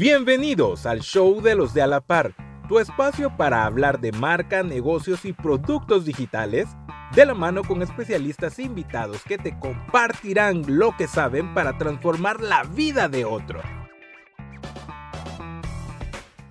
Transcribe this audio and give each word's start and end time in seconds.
Bienvenidos 0.00 0.86
al 0.86 1.00
show 1.00 1.42
de 1.42 1.54
los 1.54 1.74
de 1.74 1.82
Alapar, 1.82 2.32
tu 2.70 2.78
espacio 2.78 3.36
para 3.36 3.66
hablar 3.66 4.00
de 4.00 4.12
marca, 4.12 4.62
negocios 4.62 5.26
y 5.26 5.34
productos 5.34 6.06
digitales 6.06 6.74
de 7.14 7.26
la 7.26 7.34
mano 7.34 7.60
con 7.62 7.82
especialistas 7.82 8.58
invitados 8.58 9.22
que 9.24 9.36
te 9.36 9.58
compartirán 9.58 10.62
lo 10.66 10.96
que 10.96 11.06
saben 11.06 11.52
para 11.52 11.76
transformar 11.76 12.40
la 12.40 12.62
vida 12.62 13.10
de 13.10 13.26
otro. 13.26 13.60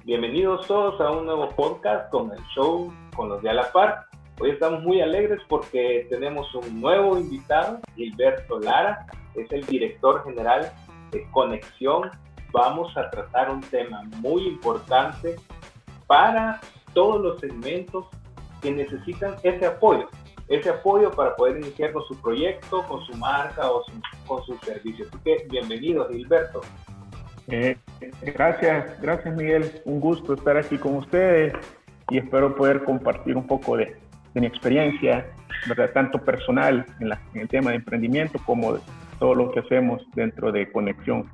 Bienvenidos 0.03 0.67
todos 0.67 1.01
a 1.01 1.09
un 1.09 1.25
nuevo 1.25 1.49
podcast 1.49 2.11
con 2.11 2.31
el 2.31 2.43
show 2.53 2.93
con 3.15 3.29
los 3.29 3.41
de 3.41 3.49
Alapar. 3.49 4.05
Hoy 4.39 4.51
estamos 4.51 4.83
muy 4.83 5.01
alegres 5.01 5.39
porque 5.49 6.05
tenemos 6.11 6.53
un 6.53 6.79
nuevo 6.79 7.17
invitado, 7.17 7.79
Gilberto 7.95 8.59
Lara, 8.59 9.07
es 9.33 9.51
el 9.51 9.65
director 9.65 10.23
general 10.23 10.71
de 11.09 11.27
Conexión. 11.31 12.11
Vamos 12.51 12.95
a 12.97 13.09
tratar 13.09 13.51
un 13.51 13.61
tema 13.61 14.03
muy 14.17 14.47
importante 14.47 15.35
para 16.07 16.59
todos 16.93 17.21
los 17.21 17.39
segmentos 17.39 18.05
que 18.61 18.71
necesitan 18.71 19.35
ese 19.43 19.65
apoyo 19.65 20.09
ese 20.49 20.69
apoyo 20.69 21.11
para 21.11 21.35
poder 21.35 21.57
iniciar 21.57 21.93
con 21.93 22.03
su 22.05 22.19
proyecto, 22.19 22.83
con 22.87 23.05
su 23.05 23.15
marca 23.15 23.69
o 23.71 23.83
con 24.25 24.43
sus 24.43 24.59
servicios. 24.61 25.07
Así 25.09 25.19
que 25.23 25.47
bienvenido, 25.49 26.07
Gilberto. 26.09 26.61
Eh, 27.47 27.77
gracias, 28.21 28.99
gracias 29.01 29.35
Miguel. 29.35 29.81
Un 29.85 29.99
gusto 29.99 30.33
estar 30.33 30.57
aquí 30.57 30.77
con 30.77 30.95
ustedes 30.95 31.53
y 32.09 32.17
espero 32.17 32.55
poder 32.55 32.83
compartir 32.83 33.37
un 33.37 33.45
poco 33.45 33.77
de, 33.77 33.95
mi 34.33 34.45
experiencia, 34.45 35.25
tanto 35.93 36.19
personal 36.19 36.85
en, 36.99 37.11
en, 37.11 37.41
el 37.41 37.47
tema 37.47 37.71
de 37.71 37.77
emprendimiento 37.77 38.39
como 38.45 38.73
de 38.73 38.79
todo 39.19 39.35
lo 39.35 39.51
que 39.51 39.59
hacemos 39.59 40.01
dentro 40.15 40.51
de 40.51 40.71
Conexión. 40.71 41.29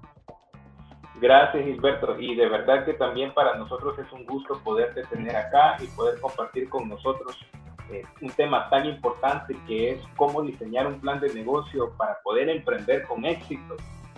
Gracias 1.22 1.64
Gilberto 1.64 2.20
y 2.20 2.36
de 2.36 2.48
verdad 2.50 2.84
que 2.84 2.94
también 2.94 3.34
para 3.34 3.56
nosotros 3.56 3.98
es 4.00 4.12
un 4.12 4.26
gusto 4.26 4.60
poderte 4.64 5.04
tener 5.04 5.36
acá 5.36 5.78
y 5.82 5.88
poder 5.88 6.20
compartir 6.20 6.68
con 6.68 6.90
nosotros 6.90 7.38
eh, 7.90 8.04
un 8.22 8.32
tema 8.32 8.70
tan 8.70 8.86
importante 8.86 9.56
que 9.66 9.92
es 9.92 10.02
cómo 10.18 10.42
diseñar 10.42 10.88
un 10.88 11.00
plan 11.00 11.22
de 11.22 11.34
negocio 11.34 11.94
para 11.98 12.20
poder 12.22 12.50
emprender 12.50 13.04
con 13.04 13.24
éxito. 13.26 13.76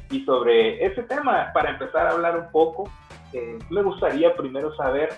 Y 0.09 0.23
sobre 0.23 0.85
ese 0.85 1.03
tema, 1.03 1.51
para 1.53 1.71
empezar 1.71 2.07
a 2.07 2.11
hablar 2.11 2.37
un 2.37 2.51
poco, 2.51 2.89
eh, 3.33 3.59
me 3.69 3.83
gustaría 3.83 4.33
primero 4.35 4.73
saber 4.77 5.09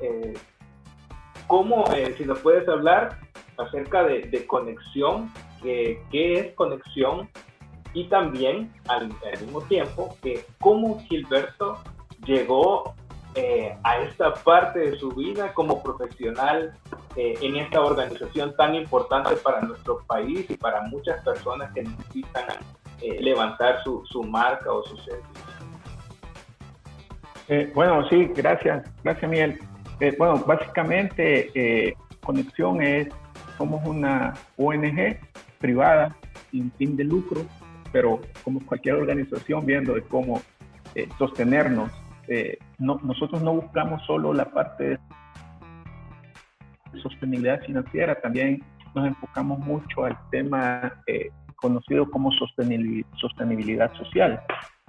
eh, 0.00 0.32
cómo, 1.46 1.84
si 2.16 2.24
nos 2.24 2.38
puedes 2.40 2.66
hablar 2.66 3.18
acerca 3.58 4.04
de, 4.04 4.46
conexión, 4.46 5.30
qué 5.62 6.00
es 6.10 6.54
conexión 6.54 7.28
y 7.94 8.04
también 8.04 8.72
al, 8.88 9.10
al 9.32 9.40
mismo 9.40 9.62
tiempo 9.62 10.16
que 10.22 10.44
cómo 10.60 11.00
Gilberto 11.00 11.78
llegó 12.24 12.94
eh, 13.34 13.74
a 13.82 13.98
esta 14.00 14.34
parte 14.34 14.78
de 14.78 14.98
su 14.98 15.10
vida 15.12 15.54
como 15.54 15.82
profesional 15.82 16.74
eh, 17.16 17.32
en 17.40 17.56
esta 17.56 17.80
organización 17.80 18.54
tan 18.56 18.74
importante 18.74 19.34
para 19.36 19.62
nuestro 19.62 20.04
país 20.06 20.44
y 20.50 20.56
para 20.58 20.82
muchas 20.82 21.24
personas 21.24 21.72
que 21.72 21.82
necesitan 21.82 22.44
eh, 23.00 23.22
levantar 23.22 23.82
su, 23.84 24.04
su, 24.04 24.22
marca 24.22 24.70
o 24.70 24.84
su 24.84 24.98
servicio. 24.98 25.32
bueno, 27.74 28.06
sí, 28.10 28.30
gracias, 28.36 28.84
gracias 29.02 29.30
Miguel. 29.30 29.58
bueno, 30.18 30.44
básicamente 30.46 31.96
Conexión 32.22 32.82
es, 32.82 33.08
somos 33.56 33.80
una 33.86 34.34
ONG 34.58 35.18
privada 35.58 36.14
sin 36.50 36.70
fin 36.72 36.98
de 36.98 37.04
lucro, 37.04 37.46
pero 37.92 38.20
como 38.42 38.64
cualquier 38.64 38.96
organización 38.96 39.64
viendo 39.66 39.94
de 39.94 40.02
cómo 40.02 40.40
sostenernos 41.18 41.90
eh, 42.28 42.58
no, 42.78 43.00
nosotros 43.02 43.42
no 43.42 43.54
buscamos 43.54 44.02
solo 44.06 44.32
la 44.32 44.44
parte 44.46 44.84
de 44.84 44.98
sostenibilidad 47.02 47.60
financiera, 47.62 48.14
también 48.20 48.62
nos 48.94 49.06
enfocamos 49.06 49.58
mucho 49.58 50.04
al 50.04 50.16
tema 50.30 51.02
eh, 51.06 51.30
conocido 51.56 52.10
como 52.10 52.30
sostenibilidad, 52.32 53.92
social. 53.94 54.40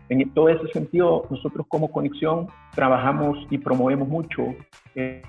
En 0.10 0.30
todo 0.32 0.50
ese 0.50 0.68
sentido, 0.74 1.26
nosotros 1.30 1.66
como 1.70 1.92
Conexión 1.92 2.48
trabajamos 2.76 3.48
y 3.50 3.58
promovemos 3.58 4.08
mucho 4.08 4.54
eh, 4.96 5.22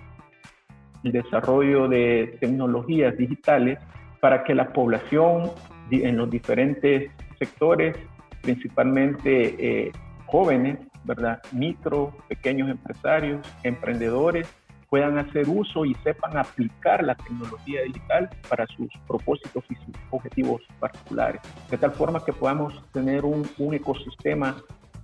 el 1.05 1.13
desarrollo 1.13 1.89
de 1.89 2.37
tecnologías 2.41 3.17
digitales 3.17 3.79
para 4.21 4.43
que 4.43 4.55
la 4.55 4.73
población 4.73 5.51
en 5.91 6.17
los 6.17 6.31
diferentes 6.31 7.11
sectores, 7.47 7.97
principalmente 8.43 9.93
jóvenes, 10.27 10.79
¿verdad? 11.05 11.41
Micro, 11.53 12.13
pequeños 12.29 12.69
empresarios, 12.69 13.47
emprendedores 13.63 14.49
puedan 14.89 15.19
hacer 15.19 15.49
uso 15.49 15.85
y 15.85 15.95
sepan 16.05 16.37
aplicar 16.37 17.03
la 17.03 17.15
tecnología 17.17 17.83
digital 17.83 18.31
para 18.49 18.67
sus 18.69 18.89
propósitos 19.09 19.65
y 19.69 19.75
sus 19.75 19.95
objetivos 20.11 20.63
particulares, 20.79 21.41
de 21.71 21.79
tal 21.79 21.93
forma 21.93 22.25
que 22.25 22.33
podamos 22.33 22.81
tener 22.93 23.25
un, 23.25 23.49
un 23.59 23.75
ecosistema 23.75 24.57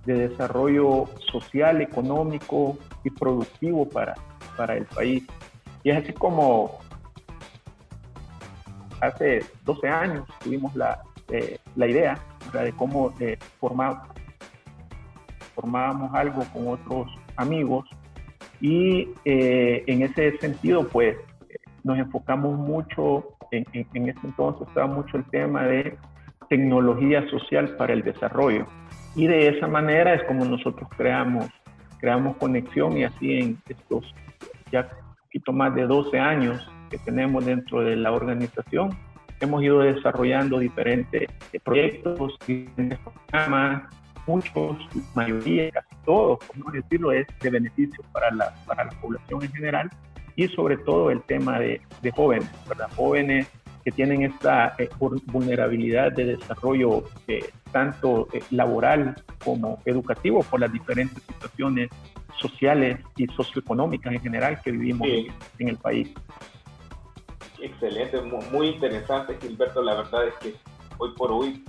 de 0.05 0.29
desarrollo 0.29 1.07
social, 1.31 1.81
económico 1.81 2.77
y 3.03 3.09
productivo 3.09 3.87
para, 3.87 4.15
para 4.55 4.77
el 4.77 4.85
país. 4.85 5.23
Y 5.83 5.89
es 5.89 6.03
así 6.03 6.13
como 6.13 6.79
hace 9.01 9.43
12 9.65 9.87
años 9.89 10.27
tuvimos 10.43 10.75
la, 10.75 11.01
eh, 11.31 11.59
la 11.75 11.87
idea 11.87 12.19
de 12.53 12.73
cómo 12.73 13.13
eh, 13.19 13.37
formábamos 15.55 16.13
algo 16.13 16.43
con 16.53 16.67
otros 16.67 17.07
amigos. 17.37 17.87
Y 18.59 19.09
eh, 19.25 19.83
en 19.87 20.03
ese 20.03 20.37
sentido 20.37 20.87
pues 20.87 21.17
nos 21.83 21.97
enfocamos 21.97 22.57
mucho, 22.57 23.37
en, 23.51 23.65
en, 23.73 24.09
ese 24.09 24.19
entonces 24.23 24.67
estaba 24.67 24.87
mucho 24.87 25.17
el 25.17 25.23
tema 25.25 25.63
de 25.63 25.97
tecnología 26.49 27.27
social 27.29 27.75
para 27.77 27.93
el 27.93 28.03
desarrollo. 28.03 28.67
Y 29.15 29.27
de 29.27 29.47
esa 29.47 29.67
manera 29.67 30.13
es 30.13 30.23
como 30.23 30.45
nosotros 30.45 30.87
creamos, 30.95 31.47
creamos 31.99 32.37
conexión 32.37 32.97
y 32.97 33.03
así 33.03 33.37
en 33.37 33.57
estos 33.67 34.13
ya 34.71 34.81
un 34.81 35.23
poquito 35.23 35.53
más 35.53 35.73
de 35.75 35.85
12 35.85 36.19
años 36.19 36.69
que 36.89 36.97
tenemos 36.99 37.45
dentro 37.45 37.81
de 37.81 37.95
la 37.95 38.11
organización 38.11 38.91
hemos 39.41 39.63
ido 39.63 39.79
desarrollando 39.79 40.59
diferentes 40.59 41.29
proyectos, 41.63 42.37
diferentes 42.45 42.99
programas, 42.99 43.83
muchos, 44.27 44.77
mayoría, 45.15 45.71
casi 45.71 45.95
todos, 46.05 46.39
como 46.45 46.71
decirlo, 46.71 47.11
es 47.11 47.27
de 47.41 47.49
beneficio 47.49 48.03
para 48.11 48.31
la, 48.31 48.53
para 48.65 48.85
la 48.85 48.91
población 48.91 49.43
en 49.43 49.51
general 49.51 49.89
y 50.35 50.47
sobre 50.47 50.77
todo 50.77 51.11
el 51.11 51.21
tema 51.23 51.59
de, 51.59 51.81
de 52.01 52.11
jóvenes, 52.11 52.49
¿verdad? 52.67 52.89
Jóvenes 52.95 53.47
que 53.83 53.91
tienen 53.91 54.23
esta 54.23 54.75
eh, 54.77 54.89
vulnerabilidad 54.99 56.11
de 56.11 56.37
desarrollo 56.37 57.05
eh, 57.27 57.49
tanto 57.71 58.27
eh, 58.33 58.41
laboral 58.51 59.15
como 59.43 59.79
educativo 59.85 60.43
por 60.43 60.59
las 60.59 60.71
diferentes 60.71 61.23
situaciones 61.23 61.89
sociales 62.39 62.99
y 63.17 63.27
socioeconómicas 63.27 64.13
en 64.13 64.21
general 64.21 64.61
que 64.61 64.71
vivimos 64.71 65.07
en 65.59 65.67
el 65.67 65.77
país. 65.77 66.09
Excelente, 67.81 68.21
muy 68.51 68.67
interesante, 68.67 69.39
Gilberto. 69.41 69.81
La 69.81 69.95
verdad 69.95 70.27
es 70.27 70.35
que 70.35 70.53
hoy 70.99 71.13
por 71.17 71.31
hoy 71.31 71.63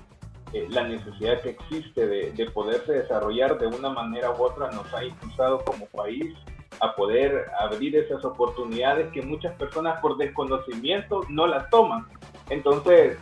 eh, 0.53 0.67
la 0.69 0.87
necesidad 0.87 1.41
que 1.41 1.51
existe 1.51 2.07
de, 2.07 2.33
de, 2.33 2.51
poderse 2.51 2.93
desarrollar 2.93 3.59
de 3.59 3.67
una 3.69 3.89
manera 3.89 4.31
u 4.31 4.43
otra 4.43 4.71
nos 4.73 4.93
ha 4.93 5.03
impulsado 5.03 5.65
como 5.65 5.87
país 5.87 6.35
a 6.81 6.95
poder 6.95 7.47
abrir 7.59 7.97
esas 7.97 8.23
oportunidades 8.27 9.11
que 9.13 9.23
muchas 9.23 9.55
personas 9.55 10.01
por 10.03 10.19
desconocimiento 10.19 11.23
no 11.31 11.47
las 11.47 11.71
toman. 11.71 12.05
Entonces, 12.51 13.17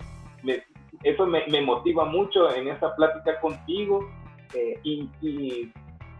eso 1.04 1.26
me, 1.28 1.46
me, 1.46 1.62
motiva 1.62 2.06
mucho 2.06 2.52
en 2.52 2.66
esta 2.66 2.96
plática 2.96 3.38
contigo 3.38 4.10
eh, 4.52 4.80
y, 4.82 5.08
y, 5.20 5.72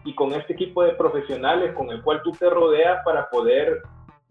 y, 0.05 0.15
con 0.15 0.33
este 0.35 0.53
equipo 0.53 0.85
de 0.85 0.93
profesionales 0.93 1.75
con 1.75 1.91
el 1.91 2.01
cual 2.03 2.23
tú 2.23 2.31
te 2.31 2.49
rodeas 2.49 3.05
para 3.05 3.29
poder 3.29 3.83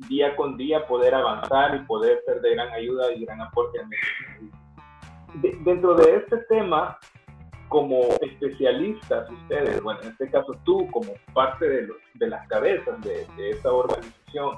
día 0.08 0.36
con 0.36 0.58
día 0.58 0.88
poder 0.88 1.14
avanzar 1.14 1.76
y 1.76 1.80
poder 1.86 2.22
ser 2.26 2.42
de 2.42 2.52
gran 2.52 2.70
ayuda 2.70 3.12
y 3.14 3.26
gran 3.26 3.42
aporte 3.42 3.80
nuestro 3.80 4.60
dentro 5.64 5.96
de 5.96 6.18
este 6.18 6.38
tema, 6.50 6.98
como 7.68 8.02
especialistas 8.22 9.30
ustedes, 9.30 9.82
bueno, 9.84 10.00
en 10.02 10.10
este 10.10 10.30
caso 10.30 10.54
tú 10.64 10.90
como 10.92 11.14
parte 11.34 11.70
de, 11.70 11.82
los, 11.84 11.98
de 12.16 12.28
las 12.28 12.48
cabezas 12.48 13.00
de, 13.02 13.28
esta 13.50 13.72
organización, 13.72 14.58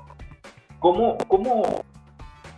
¿cómo, 0.80 1.18
cómo, 1.28 1.84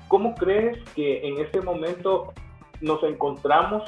¿cómo 0.08 0.36
crees 0.36 0.78
que 0.92 1.28
en 1.28 1.40
este 1.40 1.62
momento 1.62 2.34
nos 2.82 3.02
encontramos 3.04 3.84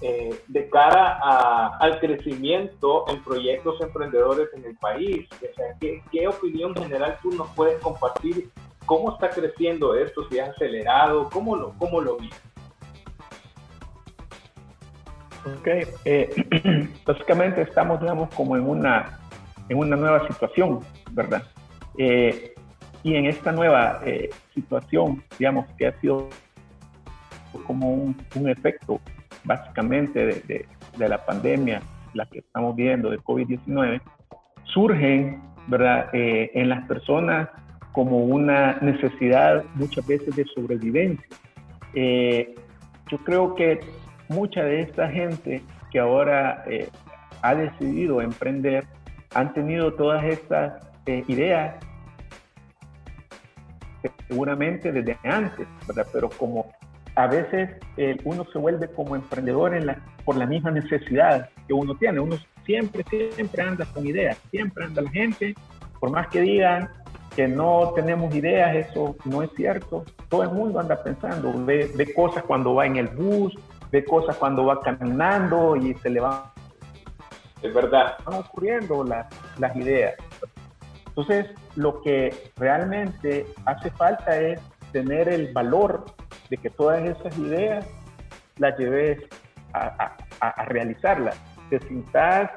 eh, 0.00 0.40
de 0.46 0.68
cara 0.68 1.18
al 1.80 1.98
crecimiento 2.00 3.04
en 3.08 3.22
proyectos 3.22 3.80
emprendedores 3.80 4.48
en 4.54 4.64
el 4.64 4.76
país? 4.76 5.26
O 5.32 5.54
sea, 5.54 5.74
¿qué, 5.80 6.02
¿qué, 6.10 6.28
opinión 6.28 6.74
general 6.74 7.18
tú 7.22 7.32
nos 7.32 7.48
puedes 7.50 7.80
compartir? 7.80 8.50
¿Cómo 8.86 9.12
está 9.12 9.30
creciendo 9.30 9.94
esto? 9.94 10.28
¿Si 10.28 10.38
ha 10.38 10.46
acelerado? 10.46 11.28
¿Cómo 11.30 11.56
lo, 11.56 11.74
cómo 11.78 12.00
lo? 12.00 12.14
Ok, 15.44 15.66
eh, 16.04 16.88
básicamente 17.06 17.62
estamos, 17.62 18.00
digamos, 18.00 18.32
como 18.34 18.56
en 18.56 18.68
una 18.68 19.18
en 19.68 19.78
una 19.78 19.96
nueva 19.96 20.26
situación, 20.26 20.80
¿verdad? 21.12 21.42
Eh, 21.98 22.54
y 23.02 23.14
en 23.14 23.26
esta 23.26 23.52
nueva 23.52 24.00
situación, 24.54 25.22
digamos, 25.38 25.66
que 25.76 25.86
ha 25.86 26.00
sido 26.00 26.28
como 27.66 27.90
un, 27.90 28.48
efecto 28.48 29.00
básicamente 29.48 30.26
de, 30.26 30.66
de, 30.96 31.08
la 31.08 31.24
pandemia, 31.24 31.82
la 32.14 32.26
que 32.26 32.38
estamos 32.38 32.76
viendo 32.76 33.10
de 33.10 33.18
COVID-19, 33.18 34.00
surgen, 34.64 35.42
¿verdad?, 35.66 36.08
eh, 36.12 36.50
en 36.54 36.68
las 36.68 36.86
personas 36.86 37.48
como 37.92 38.18
una 38.18 38.78
necesidad 38.80 39.64
muchas 39.74 40.06
veces 40.06 40.36
de 40.36 40.44
sobrevivencia. 40.54 41.26
yo 43.10 43.18
creo 43.24 43.54
que 43.56 43.80
mucha 44.28 44.62
de 44.62 44.82
esta 44.82 45.08
gente 45.08 45.62
que 45.90 45.98
ahora 45.98 46.64
ha 47.42 47.54
decidido 47.54 48.20
emprender 48.20 48.84
han 49.34 49.52
tenido 49.54 49.94
todas 49.94 50.22
estas 50.24 50.80
ideas 51.06 51.74
seguramente 54.28 54.92
desde 54.92 55.18
antes, 55.24 55.66
¿verdad? 55.86 56.06
Pero 56.12 56.28
como 56.28 56.70
a 57.18 57.26
veces 57.26 57.70
eh, 57.96 58.16
uno 58.22 58.46
se 58.52 58.58
vuelve 58.60 58.86
como 58.86 59.16
emprendedor 59.16 59.74
en 59.74 59.86
la, 59.86 59.98
por 60.24 60.36
la 60.36 60.46
misma 60.46 60.70
necesidad 60.70 61.50
que 61.66 61.74
uno 61.74 61.96
tiene. 61.96 62.20
Uno 62.20 62.36
siempre, 62.64 63.04
siempre 63.34 63.60
anda 63.60 63.84
con 63.92 64.06
ideas, 64.06 64.38
siempre 64.52 64.84
anda 64.84 65.02
la 65.02 65.10
gente, 65.10 65.56
por 65.98 66.12
más 66.12 66.28
que 66.28 66.42
digan 66.42 66.88
que 67.34 67.48
no 67.48 67.92
tenemos 67.96 68.32
ideas, 68.36 68.76
eso 68.76 69.16
no 69.24 69.42
es 69.42 69.50
cierto. 69.56 70.04
Todo 70.28 70.44
el 70.44 70.50
mundo 70.50 70.78
anda 70.78 71.02
pensando, 71.02 71.52
ve, 71.64 71.90
ve 71.96 72.14
cosas 72.14 72.44
cuando 72.44 72.76
va 72.76 72.86
en 72.86 72.98
el 72.98 73.08
bus, 73.08 73.52
ve 73.90 74.04
cosas 74.04 74.36
cuando 74.36 74.66
va 74.66 74.80
caminando 74.80 75.74
y 75.74 75.94
se 75.94 76.10
le 76.10 76.20
van. 76.20 76.42
Es 77.62 77.74
verdad. 77.74 78.14
Van 78.26 78.36
ocurriendo 78.36 79.02
las, 79.02 79.26
las 79.58 79.74
ideas. 79.74 80.14
Entonces, 81.08 81.46
lo 81.74 82.00
que 82.00 82.52
realmente 82.56 83.44
hace 83.64 83.90
falta 83.90 84.38
es 84.38 84.60
tener 84.92 85.28
el 85.28 85.52
valor 85.52 86.04
de 86.50 86.56
que 86.56 86.70
todas 86.70 87.02
esas 87.02 87.36
ideas 87.38 87.86
las 88.58 88.78
lleves 88.78 89.18
a, 89.72 90.16
realizarlas. 90.66 91.40
Te 91.70 91.78
sientas 91.80 92.50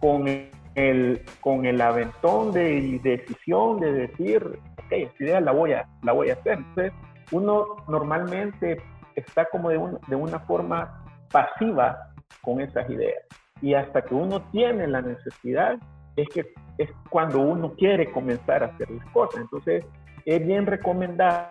con 0.00 0.26
el, 0.74 1.22
con 1.40 1.66
el 1.66 1.80
aventón 1.80 2.52
de 2.52 3.00
decisión 3.02 3.80
de 3.80 3.92
decir, 3.92 4.42
ok, 4.78 4.92
esta 4.92 5.24
idea 5.24 5.40
la 5.40 5.52
voy 5.52 5.72
a, 5.72 5.86
la 6.02 6.12
voy 6.12 6.30
a 6.30 6.34
hacer. 6.34 6.58
Entonces, 6.58 6.92
uno 7.32 7.76
normalmente 7.88 8.80
está 9.14 9.46
como 9.46 9.70
de, 9.70 9.80
de 10.08 10.16
una 10.16 10.40
forma 10.40 11.04
pasiva 11.30 12.12
con 12.42 12.60
esas 12.60 12.88
ideas. 12.90 13.22
Y 13.60 13.74
hasta 13.74 14.02
que 14.02 14.14
uno 14.14 14.42
tiene 14.50 14.86
la 14.86 15.00
necesidad, 15.00 15.78
es 16.16 16.28
que 16.28 16.52
es 16.78 16.90
cuando 17.10 17.40
uno 17.40 17.72
quiere 17.74 18.10
comenzar 18.10 18.62
a 18.62 18.66
hacer 18.66 18.90
las 18.90 19.06
cosas. 19.10 19.40
Entonces, 19.42 19.84
es 20.24 20.46
bien 20.46 20.66
recomendable 20.66 21.50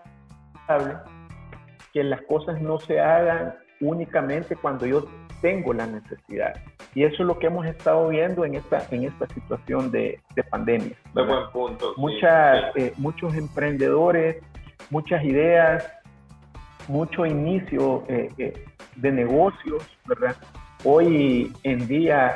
que 1.93 2.03
las 2.03 2.21
cosas 2.23 2.61
no 2.61 2.79
se 2.79 2.99
hagan 2.99 3.55
únicamente 3.79 4.55
cuando 4.55 4.85
yo 4.85 5.05
tengo 5.41 5.73
la 5.73 5.85
necesidad. 5.85 6.53
Y 6.95 7.03
eso 7.03 7.15
es 7.23 7.27
lo 7.27 7.37
que 7.37 7.47
hemos 7.47 7.65
estado 7.65 8.07
viendo 8.09 8.45
en 8.45 8.55
esta, 8.55 8.87
en 8.91 9.03
esta 9.03 9.27
situación 9.27 9.91
de, 9.91 10.19
de 10.35 10.43
pandemia. 10.43 10.95
De 11.13 11.23
buen 11.23 11.49
punto. 11.51 11.93
Muchas, 11.97 12.75
eh, 12.75 12.93
muchos 12.97 13.35
emprendedores, 13.35 14.37
muchas 14.89 15.23
ideas, 15.23 15.85
mucho 16.87 17.25
inicio 17.25 18.03
eh, 18.07 18.29
eh, 18.37 18.65
de 18.95 19.11
negocios, 19.11 19.83
¿verdad? 20.05 20.35
Hoy 20.85 21.51
en 21.63 21.87
día 21.87 22.35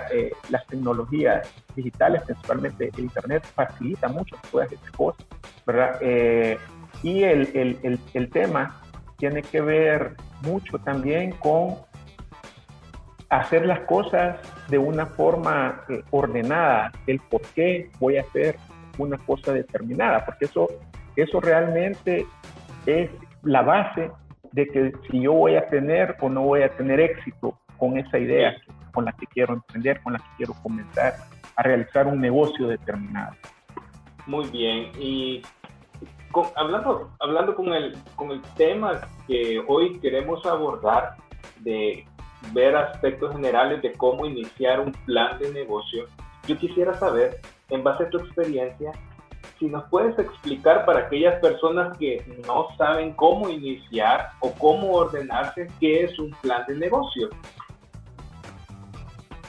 las 0.49 0.65
tecnologías 0.67 1.53
digitales, 1.75 2.21
principalmente 2.23 2.89
el 2.97 3.03
Internet, 3.03 3.43
facilita 3.53 4.07
mucho 4.07 4.37
todas 4.49 4.71
estas 4.71 4.91
cosas, 4.91 5.25
¿verdad? 5.65 5.99
Y 7.03 7.23
el, 7.23 7.49
el, 7.53 7.99
el, 8.13 8.29
tema 8.29 8.81
tiene 9.17 9.41
que 9.41 9.61
ver 9.61 10.15
mucho 10.43 10.77
también 10.79 11.31
con 11.31 11.75
hacer 13.29 13.65
las 13.65 13.81
cosas 13.81 14.37
de 14.69 14.77
una 14.77 15.05
forma 15.05 15.81
eh, 15.89 16.01
ordenada, 16.11 16.91
el 17.07 17.19
por 17.19 17.41
qué 17.53 17.89
voy 17.99 18.17
a 18.17 18.21
hacer 18.21 18.55
una 18.97 19.17
cosa 19.17 19.53
determinada, 19.53 20.25
porque 20.25 20.45
eso, 20.45 20.67
eso 21.15 21.39
realmente 21.41 22.25
es 22.85 23.09
la 23.43 23.61
base 23.61 24.11
de 24.51 24.67
que 24.67 24.93
si 25.09 25.21
yo 25.21 25.33
voy 25.33 25.55
a 25.55 25.67
tener 25.67 26.15
o 26.21 26.29
no 26.29 26.43
voy 26.43 26.61
a 26.61 26.69
tener 26.69 26.99
éxito 26.99 27.59
con 27.77 27.97
esa 27.97 28.17
idea 28.17 28.55
con 28.93 29.05
la 29.05 29.11
que 29.11 29.27
quiero 29.27 29.53
emprender, 29.53 30.01
con 30.01 30.13
la 30.13 30.19
que 30.19 30.29
quiero 30.37 30.53
comenzar 30.63 31.15
a 31.55 31.63
realizar 31.63 32.07
un 32.07 32.19
negocio 32.19 32.67
determinado. 32.67 33.35
Muy 34.25 34.47
bien, 34.49 34.91
y 34.99 35.41
hablando, 36.55 37.09
hablando 37.19 37.55
con, 37.55 37.73
el, 37.73 37.97
con 38.15 38.31
el 38.31 38.41
tema 38.55 39.01
que 39.27 39.63
hoy 39.67 39.99
queremos 39.99 40.45
abordar, 40.45 41.15
de 41.59 42.05
ver 42.53 42.75
aspectos 42.75 43.33
generales 43.33 43.81
de 43.81 43.93
cómo 43.93 44.25
iniciar 44.25 44.79
un 44.79 44.91
plan 45.05 45.39
de 45.39 45.51
negocio, 45.51 46.05
yo 46.47 46.57
quisiera 46.57 46.93
saber, 46.97 47.41
en 47.69 47.83
base 47.83 48.03
a 48.03 48.09
tu 48.09 48.19
experiencia, 48.19 48.91
si 49.59 49.65
nos 49.65 49.83
puedes 49.89 50.17
explicar 50.19 50.85
para 50.85 51.01
aquellas 51.01 51.39
personas 51.41 51.97
que 51.97 52.23
no 52.45 52.67
saben 52.77 53.13
cómo 53.13 53.49
iniciar 53.49 54.29
o 54.39 54.51
cómo 54.53 54.91
ordenarse, 54.91 55.67
qué 55.79 56.03
es 56.03 56.17
un 56.19 56.31
plan 56.41 56.63
de 56.67 56.75
negocio. 56.75 57.29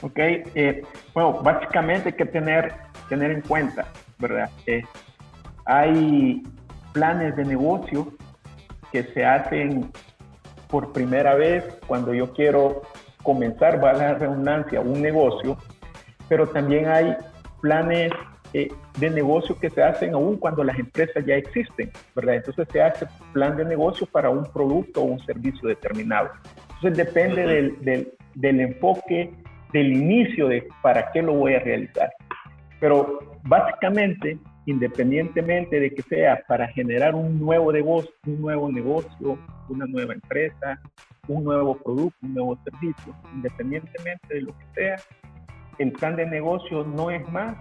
Ok, 0.00 0.18
eh, 0.18 0.82
bueno, 1.12 1.40
básicamente 1.42 2.08
hay 2.10 2.14
que 2.14 2.24
tener, 2.24 2.72
tener 3.08 3.32
en 3.32 3.42
cuenta, 3.42 3.86
¿verdad? 4.18 4.50
Eh, 4.66 4.82
hay 5.66 6.42
planes 6.92 7.36
de 7.36 7.44
negocio 7.44 8.12
que 8.92 9.04
se 9.04 9.24
hacen 9.24 9.90
por 10.68 10.92
primera 10.92 11.34
vez 11.34 11.64
cuando 11.86 12.14
yo 12.14 12.32
quiero 12.32 12.82
comenzar, 13.22 13.82
va 13.82 13.90
a 13.90 13.94
la 13.94 14.14
redundancia, 14.14 14.80
un 14.80 15.02
negocio, 15.02 15.56
pero 16.28 16.46
también 16.46 16.86
hay 16.88 17.16
planes 17.60 18.12
eh, 18.52 18.68
de 18.98 19.10
negocio 19.10 19.58
que 19.58 19.68
se 19.70 19.82
hacen 19.82 20.14
aún 20.14 20.36
cuando 20.36 20.64
las 20.64 20.78
empresas 20.78 21.24
ya 21.26 21.34
existen, 21.34 21.90
¿verdad? 22.14 22.36
Entonces 22.36 22.66
se 22.72 22.80
hace 22.80 23.06
plan 23.32 23.56
de 23.56 23.64
negocio 23.64 24.06
para 24.06 24.30
un 24.30 24.44
producto 24.44 25.02
o 25.02 25.04
un 25.04 25.20
servicio 25.26 25.68
determinado. 25.68 26.30
Entonces 26.76 26.96
depende 26.96 27.46
del, 27.46 27.84
del, 27.84 28.12
del 28.34 28.60
enfoque 28.60 29.32
del 29.72 29.92
inicio 29.92 30.48
de 30.48 30.66
para 30.82 31.10
qué 31.12 31.22
lo 31.22 31.34
voy 31.34 31.54
a 31.54 31.60
realizar. 31.60 32.10
Pero 32.80 33.18
básicamente, 33.42 34.38
independientemente 34.68 35.80
de 35.80 35.94
que 35.94 36.02
sea 36.02 36.42
para 36.46 36.68
generar 36.68 37.14
un 37.14 37.40
nuevo 37.40 37.72
negocio, 37.72 38.12
un 38.26 38.42
nuevo 38.42 38.70
negocio, 38.70 39.38
una 39.70 39.86
nueva 39.86 40.12
empresa, 40.12 40.78
un 41.26 41.44
nuevo 41.44 41.78
producto, 41.78 42.18
un 42.20 42.34
nuevo 42.34 42.58
servicio, 42.64 43.16
independientemente 43.32 44.34
de 44.34 44.42
lo 44.42 44.52
que 44.58 44.66
sea, 44.74 44.96
el 45.78 45.92
plan 45.92 46.16
de 46.16 46.26
negocio 46.26 46.84
no 46.84 47.10
es 47.10 47.26
más 47.32 47.56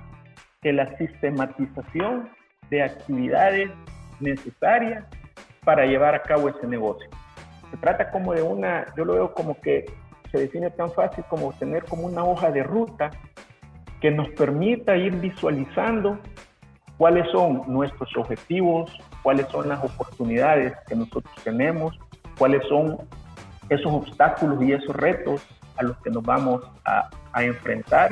que 0.62 0.74
la 0.74 0.98
sistematización 0.98 2.28
de 2.70 2.84
actividades 2.84 3.72
necesarias 4.20 5.06
para 5.64 5.86
llevar 5.86 6.14
a 6.14 6.24
cabo 6.24 6.50
ese 6.50 6.68
negocio. 6.68 7.10
Se 7.72 7.78
trata 7.78 8.12
como 8.12 8.34
de 8.34 8.42
una, 8.42 8.86
yo 8.98 9.06
lo 9.06 9.14
veo 9.14 9.34
como 9.34 9.58
que 9.62 9.86
se 10.30 10.40
define 10.40 10.72
tan 10.72 10.92
fácil 10.92 11.24
como 11.30 11.54
tener 11.54 11.86
como 11.86 12.06
una 12.06 12.26
hoja 12.26 12.52
de 12.52 12.64
ruta 12.64 13.12
que 14.02 14.12
nos 14.12 14.28
permita 14.32 14.98
ir 14.98 15.16
visualizando 15.16 16.20
cuáles 16.98 17.30
son 17.32 17.64
nuestros 17.68 18.10
objetivos, 18.18 18.92
cuáles 19.24 19.48
son 19.50 19.70
las 19.70 19.84
oportunidades 19.84 20.74
que 20.88 20.96
nosotros 20.96 21.34
tenemos, 21.44 21.98
cuáles 22.38 22.66
son 22.68 22.98
esos 23.70 23.92
obstáculos 23.92 24.62
y 24.64 24.74
esos 24.74 24.96
retos 24.96 25.42
a 25.78 25.84
los 25.84 25.98
que 25.98 26.10
nos 26.10 26.24
vamos 26.24 26.62
a, 26.86 27.10
a 27.34 27.44
enfrentar 27.44 28.12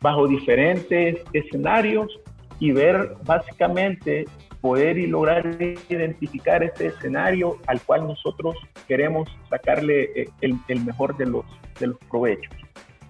bajo 0.00 0.26
diferentes 0.26 1.18
escenarios 1.32 2.20
y 2.58 2.72
ver 2.72 3.14
básicamente 3.24 4.26
poder 4.60 4.98
y 4.98 5.06
lograr 5.06 5.46
identificar 5.88 6.62
este 6.62 6.88
escenario 6.88 7.58
al 7.66 7.80
cual 7.82 8.08
nosotros 8.08 8.56
queremos 8.88 9.28
sacarle 9.48 10.10
eh, 10.16 10.28
el, 10.40 10.84
mejor 10.84 11.16
de 11.16 11.26
los, 11.26 11.44
de 11.78 11.88
los 11.88 11.98
provechos. 12.10 12.52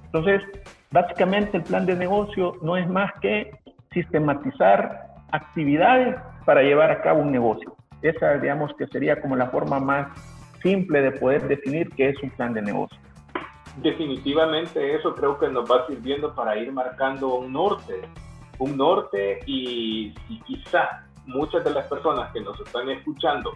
Entonces, 0.05 0.43
básicamente 0.91 1.57
el 1.57 1.63
plan 1.63 1.87
de 1.87 1.95
negocio 1.95 2.53
no 2.63 2.77
es 2.77 2.89
más 2.89 3.11
que 3.21 3.53
sistematizar 3.93 5.06
actividades 5.37 6.17
para 6.45 6.63
llevar 6.63 6.91
a 6.91 7.03
cabo 7.03 7.21
un 7.21 7.33
negocio. 7.33 7.77
Esa, 8.03 8.35
digamos, 8.39 8.73
que 8.79 8.87
sería 8.89 9.21
como 9.21 9.37
la 9.37 9.47
forma 9.47 9.81
más 9.81 10.09
simple 10.63 11.01
de 11.03 11.13
poder 11.13 11.47
definir 11.49 11.91
qué 11.91 12.11
es 12.11 12.23
un 12.23 12.31
plan 12.31 12.53
de 12.55 12.63
negocio. 12.63 12.99
Definitivamente 13.77 14.95
eso 14.95 15.15
creo 15.15 15.39
que 15.39 15.49
nos 15.49 15.71
va 15.71 15.87
sirviendo 15.87 16.35
para 16.35 16.57
ir 16.57 16.73
marcando 16.73 17.35
un 17.35 17.53
norte, 17.53 18.01
un 18.59 18.77
norte 18.77 19.41
y, 19.47 20.15
y 20.29 20.41
quizá 20.41 21.05
muchas 21.27 21.63
de 21.65 21.71
las 21.71 21.87
personas 21.87 22.33
que 22.33 22.41
nos 22.41 22.59
están 22.61 22.89
escuchando 22.89 23.53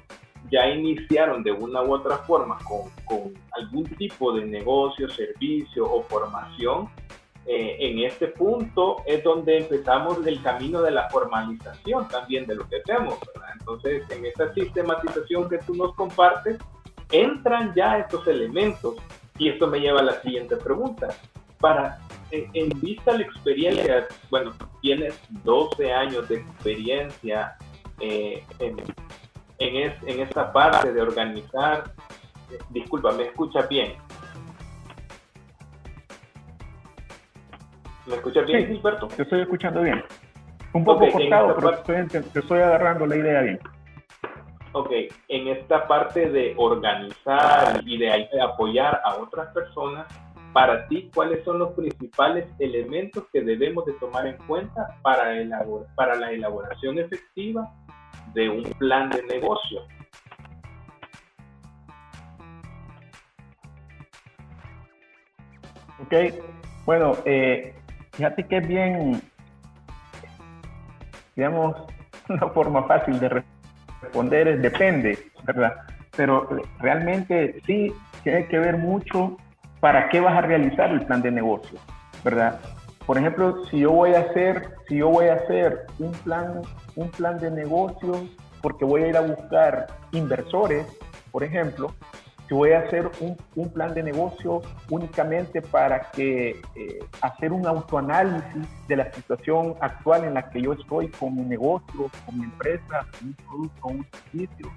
ya 0.51 0.67
iniciaron 0.69 1.43
de 1.43 1.53
una 1.53 1.83
u 1.83 1.93
otra 1.95 2.19
forma 2.19 2.59
con, 2.65 2.91
con 3.05 3.33
algún 3.53 3.85
tipo 3.97 4.33
de 4.33 4.47
negocio, 4.47 5.09
servicio 5.11 5.85
o 5.85 6.03
formación, 6.03 6.89
eh, 7.47 7.77
en 7.81 8.01
este 8.01 8.29
punto 8.29 8.99
es 9.07 9.25
donde 9.25 9.59
empezamos 9.59 10.25
el 10.27 10.43
camino 10.43 10.83
de 10.83 10.91
la 10.91 11.09
formalización 11.09 12.07
también 12.09 12.47
de 12.47 12.55
lo 12.55 12.69
que 12.69 12.77
hacemos. 12.77 13.19
Entonces, 13.59 14.03
en 14.11 14.27
esta 14.27 14.53
sistematización 14.53 15.49
que 15.49 15.59
tú 15.59 15.75
nos 15.75 15.95
compartes, 15.95 16.59
entran 17.11 17.75
ya 17.75 17.99
estos 17.99 18.27
elementos. 18.27 18.97
Y 19.39 19.49
esto 19.49 19.67
me 19.67 19.81
lleva 19.81 20.01
a 20.01 20.05
la 20.05 20.21
siguiente 20.21 20.57
pregunta. 20.57 21.09
Para, 21.59 21.99
en, 22.31 22.69
vista 22.81 23.13
de 23.13 23.19
la 23.19 23.25
experiencia, 23.25 24.09
bueno, 24.31 24.53
tienes 24.83 25.19
12 25.45 25.93
años 25.93 26.29
de 26.29 26.37
experiencia 26.37 27.57
eh, 28.01 28.45
en, 28.59 28.77
en, 29.59 29.95
en 30.07 30.21
esta 30.21 30.53
parte 30.53 30.93
de 30.93 31.01
organizar. 31.01 31.93
disculpa, 32.71 33.13
¿me 33.13 33.25
escucha 33.25 33.63
bien? 33.63 33.95
¿Me 38.11 38.17
escuchas 38.17 38.45
bien, 38.47 38.67
sí, 38.67 38.75
Gilberto? 38.75 39.07
Te 39.07 39.23
estoy 39.23 39.41
escuchando 39.43 39.83
bien. 39.83 40.03
Un 40.73 40.85
poco 40.85 41.09
cortado, 41.11 41.55
pero 41.55 41.71
estoy, 41.71 42.07
te 42.09 42.39
estoy 42.41 42.59
agarrando 42.59 43.07
la 43.07 43.17
idea 43.17 43.43
bien. 43.43 43.61
Ok, 44.73 44.91
en 45.29 45.49
esta 45.49 45.87
parte 45.87 46.29
de 46.29 46.55
organizar 46.57 47.81
y 47.85 47.99
de 47.99 48.29
apoyar 48.43 49.01
a 49.05 49.17
otras 49.17 49.53
personas, 49.55 50.07
para 50.53 50.89
ti, 50.89 51.09
¿cuáles 51.15 51.45
son 51.45 51.61
los 51.61 51.73
principales 51.75 52.47
elementos 52.59 53.25
que 53.33 53.43
debemos 53.43 53.87
de 53.87 53.93
tomar 53.95 54.27
en 54.27 54.37
cuenta 54.49 54.99
para, 55.03 55.33
para 55.95 56.17
la 56.17 56.33
elaboración 56.33 56.99
efectiva 56.99 57.73
de 58.35 58.49
un 58.49 58.65
plan 58.79 59.11
de 59.11 59.23
negocio? 59.23 59.83
Ok, 66.01 66.15
bueno, 66.87 67.17
eh, 67.25 67.75
Fíjate 68.21 68.43
que 68.45 68.59
es 68.59 68.69
bien, 68.69 69.23
digamos, 71.37 71.75
una 72.29 72.49
forma 72.49 72.83
fácil 72.83 73.19
de 73.19 73.43
responder 74.03 74.47
es 74.47 74.61
depende, 74.61 75.19
¿verdad? 75.45 75.73
Pero 76.15 76.47
realmente 76.81 77.63
sí 77.65 77.91
tiene 78.23 78.47
que 78.49 78.59
ver 78.59 78.77
mucho 78.77 79.39
para 79.81 80.11
qué 80.11 80.21
vas 80.21 80.37
a 80.37 80.43
realizar 80.43 80.91
el 80.91 81.01
plan 81.07 81.23
de 81.23 81.31
negocio, 81.31 81.79
¿verdad? 82.23 82.61
Por 83.07 83.17
ejemplo, 83.17 83.65
si 83.71 83.79
yo 83.79 83.93
voy 83.93 84.13
a 84.13 84.21
hacer, 84.21 84.69
si 84.87 84.99
yo 84.99 85.09
voy 85.09 85.29
a 85.29 85.37
hacer 85.37 85.87
un 85.99 86.13
plan, 86.13 86.61
un 86.97 87.09
plan 87.13 87.39
de 87.39 87.51
negocio 87.51 88.29
porque 88.61 88.85
voy 88.85 89.05
a 89.05 89.09
ir 89.09 89.17
a 89.17 89.23
buscar 89.23 89.87
inversores, 90.13 90.87
por 91.33 91.43
ejemplo, 91.43 91.95
si 92.51 92.55
voy 92.57 92.73
a 92.73 92.81
hacer 92.81 93.09
un, 93.21 93.69
plan 93.71 93.95
de 93.95 94.03
negocio 94.03 94.61
únicamente 94.91 95.63
para 95.63 96.11
que 96.11 96.61
eh, 96.75 96.99
hacer 97.23 97.53
un 97.53 97.65
autoanálisis 97.65 98.67
de 98.89 98.97
la 98.97 99.13
situación 99.13 99.77
actual 99.81 100.25
en 100.25 100.35
la 100.35 100.51
que 100.51 100.61
yo 100.61 100.73
estoy 100.73 101.07
con 101.11 101.37
mi 101.37 101.43
negocio, 101.43 102.11
con 102.27 102.39
mi 102.41 102.47
empresa, 102.47 103.07
con 103.17 103.29
un 103.29 103.35
producto, 103.35 103.81
con 103.81 103.97
un 103.99 104.07
servicio. 104.11 104.69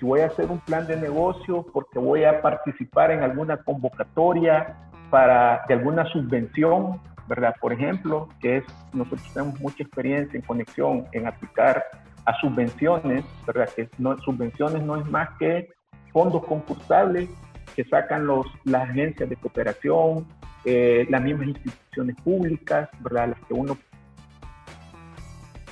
Si 0.00 0.06
voy 0.06 0.20
a 0.20 0.28
hacer 0.28 0.50
un 0.50 0.60
plan 0.60 0.86
de 0.86 0.96
negocio 0.96 1.66
porque 1.74 1.98
voy 1.98 2.24
a 2.24 2.40
participar 2.40 3.10
en 3.10 3.22
alguna 3.22 3.58
convocatoria 3.58 4.74
para 5.10 5.62
de 5.68 5.74
alguna 5.74 6.06
subvención, 6.06 7.02
¿verdad? 7.28 7.54
Por 7.60 7.74
ejemplo, 7.74 8.30
que 8.40 8.58
es 8.58 8.64
nosotros 8.94 9.30
tenemos 9.34 9.60
mucha 9.60 9.82
experiencia 9.82 10.38
en 10.38 10.46
conexión 10.46 11.06
en 11.12 11.26
aplicar 11.26 11.84
a 12.24 12.34
subvenciones, 12.40 13.26
¿verdad? 13.46 13.68
Que 13.76 13.90
no, 13.98 14.16
subvenciones 14.20 14.82
no 14.82 14.96
es 14.96 15.04
más 15.10 15.28
que 15.38 15.68
fondos 16.12 16.44
concursables 16.44 17.28
que 17.74 17.84
sacan 17.84 18.26
los, 18.26 18.46
las 18.64 18.88
agencias 18.88 19.28
de 19.28 19.36
cooperación, 19.36 20.26
eh, 20.64 21.06
las 21.10 21.22
mismas 21.22 21.48
instituciones 21.48 22.16
públicas, 22.22 22.88
¿verdad? 23.00 23.28
las 23.30 23.38
que 23.46 23.54
uno 23.54 23.76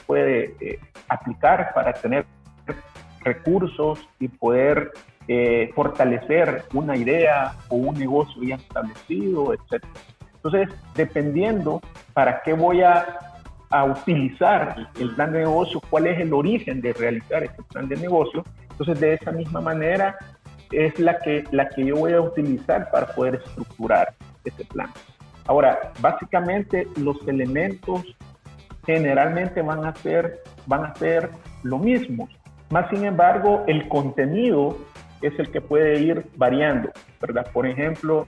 puede 0.06 0.54
eh, 0.60 0.78
aplicar 1.08 1.72
para 1.74 1.92
tener 1.92 2.26
recursos 3.20 4.06
y 4.18 4.28
poder 4.28 4.92
eh, 5.28 5.70
fortalecer 5.74 6.64
una 6.74 6.96
idea 6.96 7.54
o 7.68 7.76
un 7.76 7.98
negocio 7.98 8.42
ya 8.42 8.56
establecido, 8.56 9.54
etc. 9.54 9.84
Entonces, 10.34 10.68
dependiendo 10.94 11.80
para 12.12 12.42
qué 12.42 12.52
voy 12.52 12.82
a, 12.82 13.18
a 13.70 13.84
utilizar 13.84 14.90
el 14.98 15.14
plan 15.14 15.32
de 15.32 15.40
negocio, 15.40 15.80
cuál 15.88 16.08
es 16.08 16.20
el 16.20 16.34
origen 16.34 16.80
de 16.80 16.92
realizar 16.92 17.44
ese 17.44 17.62
plan 17.70 17.88
de 17.88 17.96
negocio, 17.96 18.44
entonces, 18.72 19.00
de 19.00 19.14
esa 19.14 19.32
misma 19.32 19.60
manera 19.60 20.16
es 20.70 20.98
la 20.98 21.18
que, 21.18 21.44
la 21.50 21.68
que 21.68 21.84
yo 21.84 21.96
voy 21.96 22.12
a 22.12 22.20
utilizar 22.20 22.90
para 22.90 23.06
poder 23.14 23.36
estructurar 23.36 24.14
ese 24.44 24.64
plan. 24.64 24.90
Ahora, 25.46 25.92
básicamente 26.00 26.86
los 26.96 27.16
elementos 27.26 28.02
generalmente 28.86 29.62
van 29.62 29.84
a 29.84 29.94
ser, 29.96 30.42
van 30.66 30.84
a 30.84 30.94
ser 30.94 31.30
lo 31.62 31.78
mismo. 31.78 32.28
Más 32.70 32.88
sin 32.90 33.04
embargo, 33.04 33.64
el 33.66 33.88
contenido 33.88 34.78
es 35.20 35.38
el 35.38 35.50
que 35.50 35.60
puede 35.60 36.00
ir 36.00 36.26
variando, 36.36 36.90
¿verdad? 37.20 37.46
Por 37.52 37.66
ejemplo, 37.66 38.26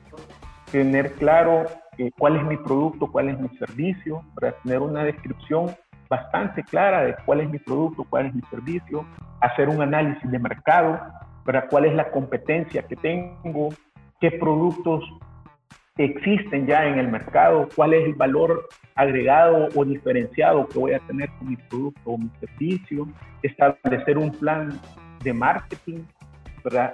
tener 0.70 1.12
claro 1.12 1.64
eh, 1.98 2.10
cuál 2.18 2.36
es 2.36 2.44
mi 2.44 2.56
producto, 2.56 3.10
cuál 3.10 3.28
es 3.28 3.38
mi 3.38 3.48
servicio, 3.56 4.22
para 4.34 4.52
tener 4.52 4.80
una 4.80 5.04
descripción 5.04 5.74
bastante 6.08 6.62
clara 6.62 7.02
de 7.02 7.16
cuál 7.24 7.40
es 7.40 7.50
mi 7.50 7.58
producto, 7.58 8.04
cuál 8.08 8.26
es 8.26 8.34
mi 8.34 8.42
servicio, 8.50 9.06
hacer 9.40 9.68
un 9.68 9.82
análisis 9.82 10.30
de 10.30 10.38
mercado, 10.38 11.00
para 11.44 11.66
cuál 11.68 11.84
es 11.84 11.94
la 11.94 12.10
competencia 12.10 12.82
que 12.82 12.96
tengo, 12.96 13.68
qué 14.20 14.30
productos 14.32 15.04
existen 15.96 16.66
ya 16.66 16.86
en 16.86 16.98
el 16.98 17.08
mercado, 17.08 17.68
cuál 17.74 17.94
es 17.94 18.04
el 18.04 18.14
valor 18.14 18.68
agregado 18.94 19.68
o 19.74 19.84
diferenciado 19.84 20.66
que 20.68 20.78
voy 20.78 20.92
a 20.92 20.98
tener 21.00 21.28
con 21.38 21.48
mi 21.48 21.56
producto 21.56 22.00
o 22.04 22.18
mi 22.18 22.30
servicio, 22.40 23.06
establecer 23.42 24.18
un 24.18 24.30
plan 24.30 24.80
de 25.22 25.32
marketing. 25.32 26.00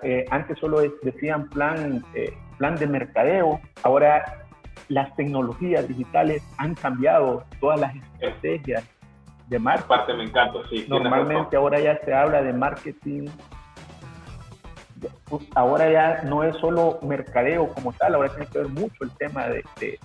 Eh, 0.03 0.25
antes 0.31 0.59
solo 0.59 0.81
decían 1.03 1.49
plan, 1.49 2.03
eh, 2.15 2.33
plan 2.59 2.75
de 2.77 2.87
mercadeo, 2.87 3.61
ahora 3.83 4.47
las 4.89 5.15
tecnologías 5.15 5.87
digitales 5.87 6.43
han 6.59 6.75
cambiado 6.75 7.45
todas 7.61 7.81
las 7.81 7.95
estrategias 7.95 8.85
de 9.51 9.59
marketing. 9.59 9.89
Parte 9.89 10.15
me 10.15 10.25
encanta, 10.25 10.61
sí. 10.71 10.87
Normalmente 10.89 11.57
ahora 11.57 11.79
ya 11.79 11.99
se 12.03 12.15
habla 12.15 12.43
de 12.43 12.53
marketing 12.53 13.29
pues, 15.31 15.45
ahora 15.55 15.91
ya 15.91 16.23
no 16.25 16.43
es 16.43 16.57
solo 16.57 16.99
mercadeo 17.03 17.69
como 17.73 17.93
tal, 17.93 18.15
ahora 18.15 18.31
tiene 18.31 18.47
que 18.47 18.59
ver 18.59 18.69
mucho 18.69 19.05
el 19.05 19.11
tema 19.13 19.47
de, 19.47 19.99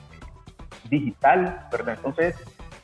digital, 0.90 1.68
¿verdad? 1.72 1.96
Entonces, 1.98 2.36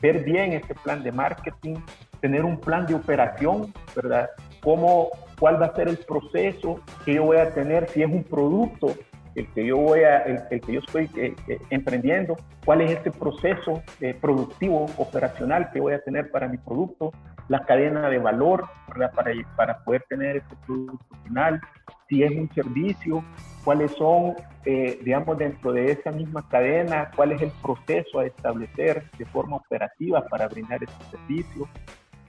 ver 0.01 0.23
bien 0.23 0.53
ese 0.53 0.73
plan 0.75 1.03
de 1.03 1.11
marketing, 1.11 1.75
tener 2.19 2.43
un 2.43 2.59
plan 2.59 2.85
de 2.85 2.95
operación, 2.95 3.73
¿verdad? 3.95 4.29
Cómo, 4.61 5.09
cuál 5.39 5.61
va 5.61 5.67
a 5.67 5.75
ser 5.75 5.87
el 5.87 5.97
proceso 5.97 6.79
que 7.05 7.15
yo 7.15 7.23
voy 7.23 7.37
a 7.37 7.53
tener 7.53 7.87
si 7.89 8.01
es 8.01 8.09
un 8.09 8.23
producto 8.23 8.95
el 9.35 9.47
que 9.53 9.65
yo 9.65 9.77
voy 9.77 10.01
a, 10.01 10.19
el, 10.19 10.61
que 10.61 10.73
yo 10.73 10.79
estoy 10.79 11.09
eh, 11.15 11.35
eh, 11.47 11.59
emprendiendo, 11.69 12.35
cuál 12.65 12.81
es 12.81 12.91
este 12.91 13.11
proceso 13.11 13.81
eh, 13.99 14.15
productivo, 14.19 14.87
operacional 14.97 15.71
que 15.71 15.79
voy 15.79 15.93
a 15.93 16.03
tener 16.03 16.31
para 16.31 16.47
mi 16.47 16.57
producto, 16.57 17.11
la 17.47 17.65
cadena 17.65 18.09
de 18.09 18.17
valor 18.17 18.65
para, 18.87 19.31
para 19.55 19.77
poder 19.83 20.03
tener 20.09 20.37
este 20.37 20.55
producto 20.65 21.15
final, 21.23 21.61
si 22.07 22.23
es 22.23 22.31
un 22.31 22.49
servicio, 22.53 23.23
cuáles 23.63 23.91
son, 23.93 24.35
digamos, 24.65 25.37
dentro 25.37 25.71
de 25.73 25.91
esa 25.91 26.11
misma 26.11 26.47
cadena, 26.47 27.11
cuál 27.15 27.31
es 27.31 27.41
el 27.41 27.51
proceso 27.61 28.19
a 28.19 28.25
establecer 28.25 29.03
de 29.17 29.25
forma 29.25 29.57
operativa 29.57 30.25
para 30.27 30.47
brindar 30.47 30.83
ese 30.83 30.93
servicio, 31.09 31.67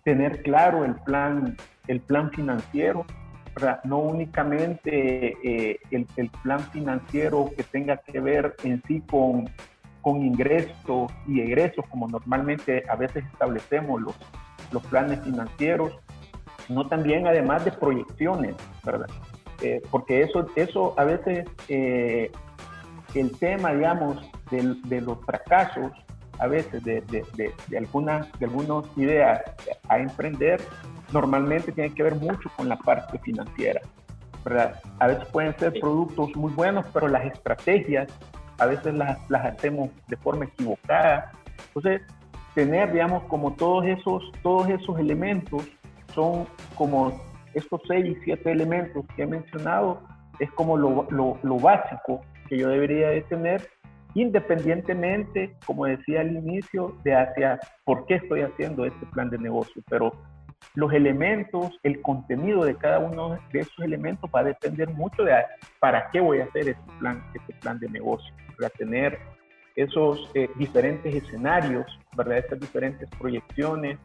tener 0.05 0.43
claro 0.43 0.85
el 0.85 0.95
plan, 0.97 1.57
el 1.87 2.01
plan 2.01 2.31
financiero, 2.31 3.07
no 3.85 3.99
únicamente 3.99 5.37
eh, 5.43 5.79
el, 5.91 6.31
plan 6.43 6.61
financiero 6.71 7.51
que 7.57 7.63
tenga 7.63 7.99
que 7.99 8.21
ver 8.21 8.57
en 8.65 8.83
sí 8.87 9.03
con, 9.09 9.49
con 10.01 10.23
ingresos 10.23 11.13
y 11.27 11.41
egresos, 11.41 11.85
como 11.91 12.09
normalmente 12.09 12.85
a 12.89 12.97
veces 12.97 13.25
establecemos 13.33 14.01
los, 14.01 14.17
los 14.73 14.83
planes 14.87 15.21
financieros, 15.21 15.93
sino 16.67 16.87
también 16.87 17.27
además 17.27 17.65
de 17.65 17.73
proyecciones, 17.73 18.55
¿verdad? 18.85 19.09
Eh, 19.63 19.81
porque 19.91 20.23
eso, 20.23 20.47
eso 20.57 20.95
a 20.99 21.05
veces, 21.05 21.47
eh, 21.69 22.31
el 23.15 23.39
tema, 23.39 23.73
digamos, 23.73 24.19
de, 24.51 24.75
de, 24.87 25.01
los 25.01 25.19
fracasos, 25.25 25.93
a 26.39 26.47
veces 26.49 26.83
de, 26.83 27.01
de, 27.03 27.25
de, 27.69 27.79
algunas, 27.79 28.31
de 28.41 28.47
algunas 28.47 28.85
ideas 28.97 29.41
a 29.89 29.99
emprender, 29.99 30.61
normalmente 31.13 31.73
tiene 31.73 31.95
que 31.95 32.03
ver 32.03 32.15
mucho 32.17 32.51
con 32.57 32.69
la 32.69 32.77
parte 32.77 33.19
financiera. 33.19 33.81
¿verdad? 34.45 34.81
A 34.99 35.07
veces 35.07 35.25
pueden 35.27 35.57
ser 35.59 35.73
productos 35.81 36.35
muy 36.35 36.53
buenos, 36.53 36.85
pero 36.93 37.09
las 37.09 37.25
estrategias 37.27 38.09
a 38.59 38.67
veces 38.67 38.95
las, 38.95 39.19
las 39.31 39.45
hacemos 39.47 39.91
de 40.09 40.17
forma 40.17 40.45
equivocada. 40.45 41.33
Entonces, 41.69 42.03
tener, 42.55 42.93
digamos, 42.93 43.23
como 43.25 43.53
todos 43.55 43.87
esos, 43.87 44.23
todos 44.43 44.69
esos 44.69 44.99
elementos 44.99 45.65
son 46.15 46.47
como 46.75 47.21
estos 47.55 47.81
seis, 47.87 48.17
siete 48.25 48.51
elementos 48.51 49.05
que 49.15 49.23
he 49.23 49.27
mencionado, 49.27 50.01
es 50.39 50.51
como 50.53 50.77
lo, 50.77 51.07
lo, 51.11 51.39
lo 51.43 51.57
básico 51.59 52.21
que 52.49 52.59
yo 52.59 52.69
debería 52.69 53.11
de 53.11 53.23
tener 53.23 53.69
independientemente, 54.15 55.57
como 55.65 55.87
decía 55.87 56.21
al 56.21 56.33
inicio, 56.33 56.95
de 57.05 57.15
hacia 57.15 57.59
por 57.85 58.05
qué 58.07 58.17
estoy 58.17 58.43
haciendo 58.43 58.85
este 58.85 59.07
plan 59.07 59.31
de 59.31 59.39
negocio, 59.39 59.83
pero 59.89 60.13
los 60.75 60.93
elementos, 60.93 61.79
el 61.83 62.01
contenido 62.01 62.65
de 62.65 62.77
cada 62.77 62.99
uno 62.99 63.39
de 63.53 63.61
esos 63.61 63.79
elementos 63.81 64.31
va 64.35 64.41
a 64.41 64.45
depender 64.45 64.89
mucho 64.91 65.23
de 65.25 65.35
para 65.81 66.11
qué 66.11 66.21
voy 66.21 66.41
a 66.41 66.45
hacer 66.45 66.69
este 66.69 66.93
plan, 66.99 67.23
este 67.35 67.53
plan 67.55 67.79
de 67.79 67.89
negocio, 67.89 68.33
para 68.57 68.71
tener 68.71 69.19
esos 69.77 70.31
eh, 70.35 70.49
diferentes 70.57 71.15
escenarios, 71.15 71.87
¿verdad? 72.17 72.39
Esas 72.39 72.61
diferentes 72.61 73.09
proyecciones, 73.19 73.99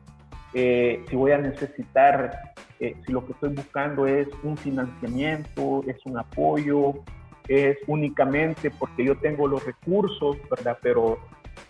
eh, 0.53 1.03
si 1.09 1.15
voy 1.15 1.31
a 1.31 1.37
necesitar, 1.37 2.53
eh, 2.79 2.95
si 3.05 3.11
lo 3.11 3.25
que 3.25 3.33
estoy 3.33 3.49
buscando 3.49 4.07
es 4.07 4.27
un 4.43 4.57
financiamiento, 4.57 5.83
es 5.87 5.97
un 6.05 6.17
apoyo, 6.17 7.03
es 7.47 7.77
únicamente 7.87 8.71
porque 8.71 9.05
yo 9.05 9.17
tengo 9.17 9.47
los 9.47 9.65
recursos, 9.65 10.37
¿verdad? 10.49 10.77
Pero 10.81 11.19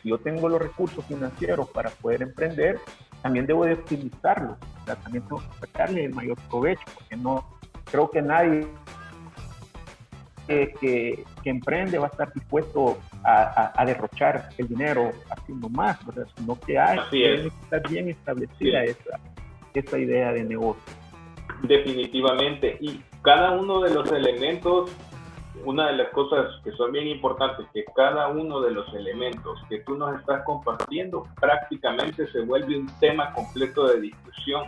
si 0.02 0.10
yo 0.10 0.18
tengo 0.20 0.50
los 0.50 0.62
recursos 0.62 1.04
financieros 1.06 1.70
para 1.70 1.90
poder 1.90 2.22
emprender, 2.22 2.80
también 3.22 3.46
debo 3.46 3.66
de 3.66 3.74
optimizarlos, 3.74 4.58
¿verdad? 4.86 5.02
También 5.04 5.24
tengo 5.26 5.42
que 5.42 5.68
sacarle 5.68 6.06
el 6.06 6.14
mayor 6.14 6.38
provecho, 6.50 6.84
porque 6.96 7.16
no 7.16 7.46
creo 7.86 8.10
que 8.10 8.22
nadie 8.22 8.68
que, 10.48 11.26
que, 11.44 11.50
emprende 11.50 11.98
va 11.98 12.08
a 12.08 12.10
estar 12.10 12.32
dispuesto 12.34 12.98
a, 13.24 13.84
derrochar 13.86 14.50
el 14.58 14.68
dinero 14.68 15.12
haciendo 15.30 15.68
más, 15.70 16.04
¿verdad? 16.06 16.28
sino 16.38 16.58
que 16.60 16.80
hay 16.80 17.00
que 17.12 17.48
estar 17.48 17.90
bien 17.90 18.10
establecida 18.10 18.84
esa, 18.84 19.20
esa 19.74 20.00
idea 20.00 20.32
de 20.32 20.44
negocio. 20.44 20.82
Definitivamente, 21.64 22.78
y 22.80 23.02
cada 23.22 23.52
uno 23.58 23.82
de 23.82 23.94
los 23.94 24.10
elementos 24.12 24.92
una 25.66 25.88
de 25.88 25.98
las 25.98 26.10
cosas 26.10 26.62
que 26.64 26.72
son 26.74 26.92
bien 26.92 27.08
importantes, 27.08 27.66
que 27.74 27.86
cada 27.96 28.28
uno 28.30 28.62
de 28.62 28.72
los 28.72 28.92
elementos 28.94 29.60
que 29.70 29.80
tú 29.80 29.96
nos 29.96 30.20
estás 30.20 30.44
compartiendo 30.44 31.24
prácticamente 31.40 32.28
se 32.32 32.42
vuelve 32.42 32.78
un 32.78 32.88
tema 33.00 33.34
completo 33.34 33.88
de 33.88 34.02
discusión, 34.02 34.66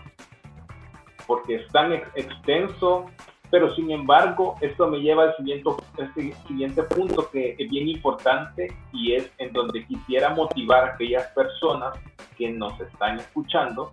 porque 1.27 1.55
es 1.55 1.67
tan 1.71 1.93
extenso, 1.93 3.05
pero 3.51 3.73
sin 3.75 3.91
embargo, 3.91 4.55
esto 4.61 4.87
me 4.87 4.99
lleva 4.99 5.23
al 5.23 5.37
siguiente, 5.37 5.69
este 5.97 6.33
siguiente 6.47 6.83
punto 6.83 7.29
que 7.31 7.55
es 7.57 7.69
bien 7.69 7.87
importante 7.87 8.67
y 8.93 9.13
es 9.13 9.31
en 9.37 9.51
donde 9.53 9.85
quisiera 9.85 10.33
motivar 10.33 10.83
a 10.83 10.93
aquellas 10.93 11.27
personas 11.33 11.97
que 12.37 12.49
nos 12.49 12.79
están 12.79 13.19
escuchando, 13.19 13.91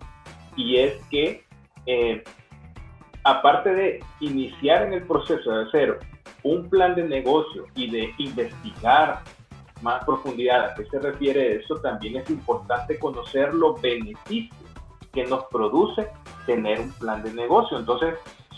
y 0.57 0.77
es 0.77 0.97
que 1.11 1.45
eh, 1.87 2.23
aparte 3.25 3.75
de 3.75 4.01
iniciar 4.21 4.83
en 4.83 4.93
el 4.93 5.03
proceso 5.03 5.51
de 5.51 5.67
cero, 5.73 5.99
un 6.47 6.69
plan 6.71 6.95
de 6.95 7.05
negocio 7.05 7.67
y 7.75 7.91
de 7.91 8.15
investigar 8.19 9.23
más 9.83 10.05
profundidad 10.05 10.71
a 10.71 10.75
qué 10.75 10.87
se 10.87 10.99
refiere 10.99 11.57
eso, 11.57 11.77
también 11.77 12.17
es 12.17 12.31
importante 12.31 12.99
conocer 12.99 13.53
los 13.55 13.81
beneficios 13.81 14.57
que 15.13 15.25
nos 15.25 15.45
produce 15.45 16.09
tener 16.47 16.81
un 16.81 16.93
plan 16.93 17.23
de 17.23 17.33
negocio. 17.33 17.79
Entonces, 17.79 18.15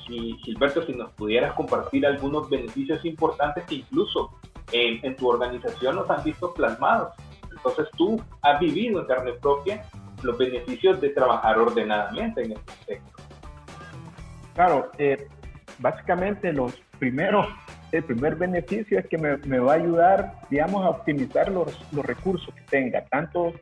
si, 0.07 0.37
Gilberto, 0.45 0.85
si 0.85 0.93
nos 0.93 1.11
pudieras 1.13 1.55
compartir 1.55 2.07
algunos 2.07 2.49
beneficios 2.49 3.05
importantes 3.05 3.65
que 3.65 3.77
incluso 3.77 4.39
en, 4.73 5.17
tu 5.17 5.29
organización 5.29 5.97
nos 5.97 6.11
han 6.11 6.23
visto 6.23 6.53
plasmados. 6.53 7.15
Entonces, 7.51 7.89
tú 7.97 8.21
has 8.43 8.61
vivido 8.61 9.01
en 9.01 9.07
carne 9.07 9.33
propia 9.33 9.83
los 10.23 10.37
beneficios 10.37 11.01
de 11.01 11.11
trabajar 11.11 11.59
ordenadamente 11.59 12.43
en 12.43 12.53
este 12.53 12.73
sector. 12.87 13.25
Claro, 14.55 14.91
eh, 14.99 15.29
básicamente 15.79 16.53
los 16.53 16.75
primeros 16.99 17.47
el 17.93 18.05
primer 18.05 18.37
beneficio 18.37 18.99
es 18.99 19.07
que 19.07 19.19
me, 19.19 19.37
me, 19.39 19.59
va 19.59 19.73
a 19.73 19.77
ayudar, 19.77 20.41
digamos, 20.51 20.85
a 20.85 20.91
optimizar 20.91 21.51
los, 21.51 21.81
los, 21.93 22.05
recursos 22.05 22.55
que 22.55 22.63
tenga, 22.71 23.05
tanto 23.07 23.53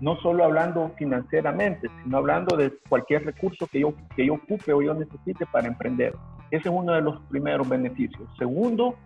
no 0.00 0.16
solo 0.20 0.44
hablando 0.44 0.92
financieramente, 0.96 1.88
sino 2.02 2.18
hablando 2.18 2.56
de 2.56 2.72
cualquier 2.88 3.24
recurso 3.24 3.66
que 3.66 3.80
yo, 3.80 3.94
que 4.16 4.26
yo 4.26 4.34
ocupe 4.34 4.72
o 4.72 4.82
yo 4.82 4.94
necesite 4.94 5.46
para 5.46 5.68
emprender. 5.68 6.14
Ese 6.50 6.68
es 6.68 6.74
uno 6.74 6.92
de 6.92 7.02
los 7.02 7.20
primeros 7.28 7.68
beneficios. 7.68 8.28
Segundo, 8.38 8.96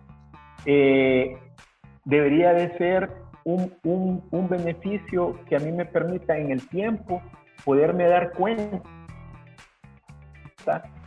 eh, 0.65 1.37
debería 2.05 2.53
de 2.53 2.77
ser 2.77 3.09
un, 3.43 3.73
un, 3.83 4.23
un 4.31 4.49
beneficio 4.49 5.39
que 5.47 5.55
a 5.55 5.59
mí 5.59 5.71
me 5.71 5.85
permita 5.85 6.37
en 6.37 6.51
el 6.51 6.67
tiempo 6.67 7.21
poderme 7.63 8.05
dar 8.07 8.31
cuenta 8.31 8.81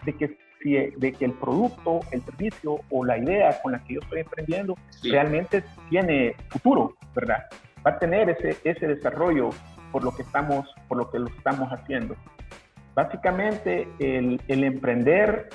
de 0.05 0.13
que 0.17 0.39
de 0.65 1.15
que 1.19 1.25
el 1.25 1.33
producto, 1.33 2.01
el 2.11 2.23
servicio 2.25 2.81
o 2.91 3.05
la 3.05 3.19
idea 3.19 3.61
con 3.63 3.73
la 3.73 3.85
que 3.85 3.95
yo 3.95 4.01
estoy 4.01 4.21
emprendiendo 4.21 4.77
realmente 5.03 5.65
tiene 5.89 6.35
futuro, 6.49 6.95
¿verdad? 7.15 7.45
Va 7.87 7.93
a 7.93 7.99
tener 7.99 8.29
ese, 8.31 8.57
ese 8.65 8.89
desarrollo 8.89 9.51
por 9.93 10.05
lo 10.05 10.15
que 10.15 10.23
estamos, 10.23 10.67
por 10.89 10.99
lo 10.99 11.11
que 11.11 11.19
lo 11.19 11.29
estamos 11.29 11.69
haciendo. 11.71 12.17
Básicamente, 12.95 13.89
el, 14.01 14.41
el 14.49 14.65
emprender 14.65 15.49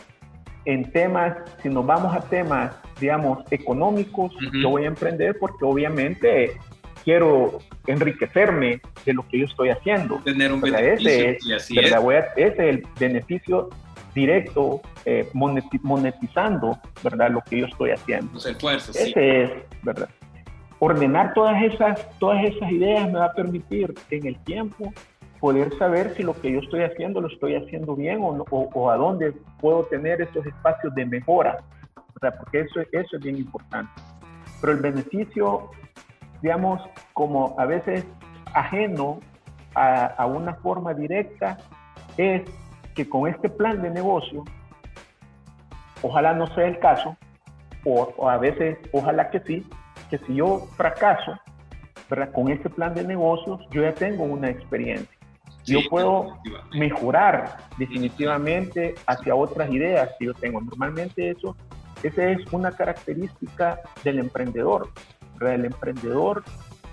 en 0.66 0.90
temas, 0.92 1.38
si 1.62 1.70
nos 1.70 1.86
vamos 1.86 2.16
a 2.16 2.22
temas, 2.22 2.74
digamos, 3.00 3.40
económicos, 3.52 4.34
yo 4.54 4.70
voy 4.70 4.86
a 4.86 4.88
emprender 4.88 5.38
porque 5.38 5.66
obviamente 5.66 6.58
quiero 7.04 7.60
enriquecerme 7.88 8.82
de 9.06 9.14
lo 9.14 9.28
que 9.28 9.40
yo 9.40 9.46
estoy 9.46 9.70
haciendo. 9.70 10.20
Tener 10.24 10.54
un 10.54 10.62
beneficio. 10.62 11.10
Ese, 11.10 11.30
es, 11.32 11.42
ese 11.60 12.48
es 12.48 12.60
el 12.60 12.88
beneficio 12.98 13.70
directo 14.14 14.82
eh, 15.06 15.30
monetizando, 15.34 16.78
¿verdad? 17.04 17.32
Lo 17.32 17.42
que 17.42 17.60
yo 17.60 17.66
estoy 17.66 17.92
haciendo. 17.92 18.34
Los 18.34 18.46
esfuerzos. 18.46 18.96
Ese 18.96 19.44
es, 19.44 19.52
¿verdad? 19.82 20.10
Ordenar 20.80 21.34
todas 21.34 21.62
esas, 21.64 22.08
todas 22.20 22.44
esas 22.44 22.72
ideas 22.72 23.08
me 23.08 23.20
va 23.20 23.26
a 23.26 23.34
permitir 23.34 23.94
en 24.10 24.26
el 24.26 24.38
tiempo 24.44 24.94
poder 25.40 25.78
saber 25.78 26.14
si 26.16 26.24
lo 26.24 26.40
que 26.40 26.52
yo 26.52 26.60
estoy 26.60 26.84
haciendo 26.84 27.20
lo 27.20 27.28
estoy 27.28 27.56
haciendo 27.56 27.96
bien 27.96 28.20
o, 28.22 28.46
o, 28.50 28.90
a 28.90 28.96
dónde 28.96 29.34
puedo 29.60 29.84
tener 29.84 30.22
esos 30.22 30.46
espacios 30.46 30.94
de 30.96 31.06
mejora, 31.06 31.64
¿verdad? 32.22 32.40
Porque 32.40 32.62
eso, 32.62 32.82
eso 32.92 33.18
es 33.18 33.24
bien 33.24 33.38
importante. 33.38 33.92
Pero 34.62 34.74
el 34.74 34.80
beneficio, 34.80 35.70
digamos, 36.42 36.82
como 37.12 37.56
a 37.58 37.66
veces 37.66 38.06
ajeno 38.54 39.20
a, 39.76 40.06
a 40.06 40.26
una 40.26 40.54
forma 40.56 40.94
directa, 40.94 41.58
es 42.18 42.44
que 42.96 43.08
con 43.08 43.28
este 43.28 43.50
plan 43.50 43.82
de 43.82 43.90
negocio, 43.90 44.44
ojalá 46.02 46.34
no 46.34 46.48
sea 46.54 46.68
el 46.68 46.80
caso, 46.80 47.16
o, 47.86 48.30
a 48.30 48.38
veces 48.38 48.78
ojalá 48.92 49.30
que 49.30 49.40
sí, 49.42 49.68
que 50.10 50.18
si 50.20 50.36
yo 50.36 50.68
fracaso, 50.78 51.40
¿verdad? 52.10 52.32
con 52.32 52.50
este 52.50 52.70
plan 52.70 52.94
de 52.94 53.04
negocios, 53.04 53.60
yo 53.72 53.82
ya 53.82 53.94
tengo 53.94 54.24
una 54.24 54.50
experiencia. 54.50 55.18
yo 55.66 55.80
puedo 55.90 56.38
mejorar 56.74 57.58
definitivamente 57.78 58.96
hacia 59.08 59.34
otras 59.34 59.72
ideas 59.72 60.10
que 60.20 60.26
yo 60.26 60.34
tengo. 60.34 60.60
Normalmente 60.60 61.32
eso, 61.32 61.56
esa 62.04 62.26
es 62.26 62.40
una 62.52 62.72
característica 62.72 63.80
del 64.04 64.20
emprendedor. 64.20 64.90
¿verdad? 65.40 65.56
El 65.56 65.66
emprendedor 65.66 66.44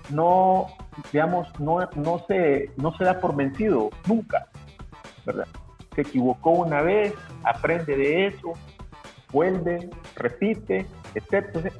no, 0.09 0.67
digamos, 1.11 1.47
no, 1.59 1.79
no, 1.95 2.23
se, 2.27 2.71
no 2.77 2.95
se 2.97 3.03
da 3.03 3.19
por 3.19 3.35
vencido 3.35 3.89
nunca, 4.07 4.47
¿verdad? 5.25 5.47
Se 5.95 6.01
equivocó 6.01 6.51
una 6.51 6.81
vez, 6.81 7.13
aprende 7.43 7.95
de 7.95 8.27
eso, 8.27 8.53
vuelve, 9.31 9.89
repite, 10.15 10.85
etc. 11.15 11.71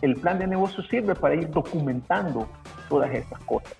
el 0.00 0.16
plan 0.16 0.38
de 0.38 0.46
negocio 0.46 0.82
sirve 0.84 1.14
para 1.14 1.34
ir 1.34 1.50
documentando 1.50 2.48
todas 2.88 3.12
esas 3.14 3.38
cosas. 3.44 3.74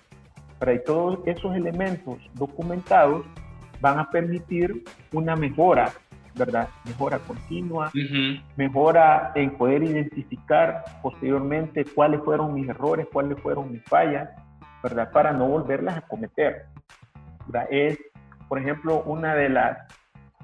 Para 0.59 0.81
todos 0.83 1.19
esos 1.25 1.55
elementos 1.55 2.17
documentados 2.33 3.25
van 3.81 3.99
a 3.99 4.09
permitir 4.09 4.83
una 5.11 5.35
mejora, 5.35 5.91
¿verdad? 6.35 6.69
Mejora 6.85 7.19
continua, 7.19 7.91
mejora 8.55 9.33
en 9.35 9.51
poder 9.57 9.83
identificar 9.83 10.83
posteriormente 11.01 11.83
cuáles 11.83 12.21
fueron 12.23 12.53
mis 12.53 12.67
errores, 12.69 13.07
cuáles 13.11 13.39
fueron 13.41 13.71
mis 13.71 13.83
fallas, 13.83 14.29
¿verdad? 14.81 15.11
Para 15.11 15.33
no 15.33 15.47
volverlas 15.47 15.97
a 15.97 16.01
cometer. 16.01 16.67
¿verdad? 17.47 17.67
Es 17.69 17.99
por 18.53 18.61
ejemplo, 18.61 19.01
una 19.07 19.33
de 19.33 19.49
las, 19.49 19.79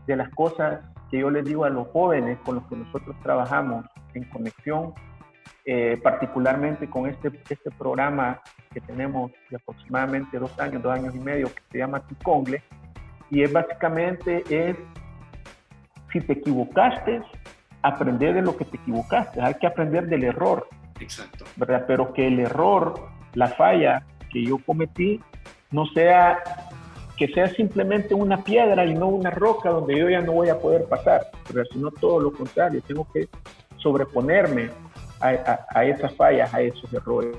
de 0.07 0.15
las 0.15 0.29
cosas 0.29 0.79
que 1.11 1.19
yo 1.19 1.29
les 1.29 1.45
digo 1.45 1.63
a 1.63 1.69
los 1.69 1.89
jóvenes 1.89 2.39
con 2.43 2.55
los 2.55 2.65
que 2.65 2.75
nosotros 2.75 3.15
trabajamos 3.21 3.85
en 4.15 4.23
conexión, 4.31 4.95
eh, 5.63 5.95
particularmente 6.01 6.89
con 6.89 7.07
este, 7.07 7.29
este 7.47 7.69
programa 7.69 8.41
que 8.73 8.81
tenemos 8.81 9.31
de 9.51 9.57
aproximadamente 9.57 10.39
dos 10.39 10.59
años, 10.59 10.81
dos 10.81 10.91
años 10.91 11.13
y 11.13 11.19
medio, 11.19 11.53
que 11.53 11.61
se 11.71 11.77
llama 11.77 11.99
Ticongle, 11.99 12.63
y 13.29 13.43
es 13.43 13.53
básicamente 13.53 14.43
es, 14.49 14.75
si 16.11 16.19
te 16.19 16.33
equivocaste, 16.33 17.21
aprender 17.83 18.33
de 18.33 18.41
lo 18.41 18.57
que 18.57 18.65
te 18.65 18.77
equivocaste, 18.77 19.39
hay 19.39 19.53
que 19.53 19.67
aprender 19.67 20.07
del 20.07 20.23
error. 20.23 20.67
Exacto. 20.99 21.45
¿verdad? 21.57 21.85
Pero 21.85 22.11
que 22.11 22.25
el 22.25 22.39
error, 22.39 23.07
la 23.35 23.49
falla 23.49 24.03
que 24.31 24.43
yo 24.43 24.57
cometí, 24.65 25.21
no 25.69 25.85
sea 25.93 26.39
que 27.19 27.27
sea 27.27 27.49
simplemente 27.49 28.13
una 28.13 28.41
piedra 28.45 28.85
y 28.85 28.93
no 28.93 29.07
una 29.09 29.29
roca 29.29 29.69
donde 29.69 29.99
yo 29.99 30.09
ya 30.09 30.21
no 30.21 30.31
voy 30.31 30.47
a 30.47 30.57
poder 30.57 30.85
pasar, 30.85 31.29
pero 31.45 31.65
sino 31.65 31.91
todo 31.91 32.21
lo 32.21 32.31
contrario, 32.31 32.81
tengo 32.87 33.05
que 33.11 33.27
sobreponerme 33.75 34.69
a, 35.19 35.83
esas 35.83 36.15
fallas, 36.15 36.53
a 36.53 36.61
esos 36.61 36.93
errores. 36.93 37.35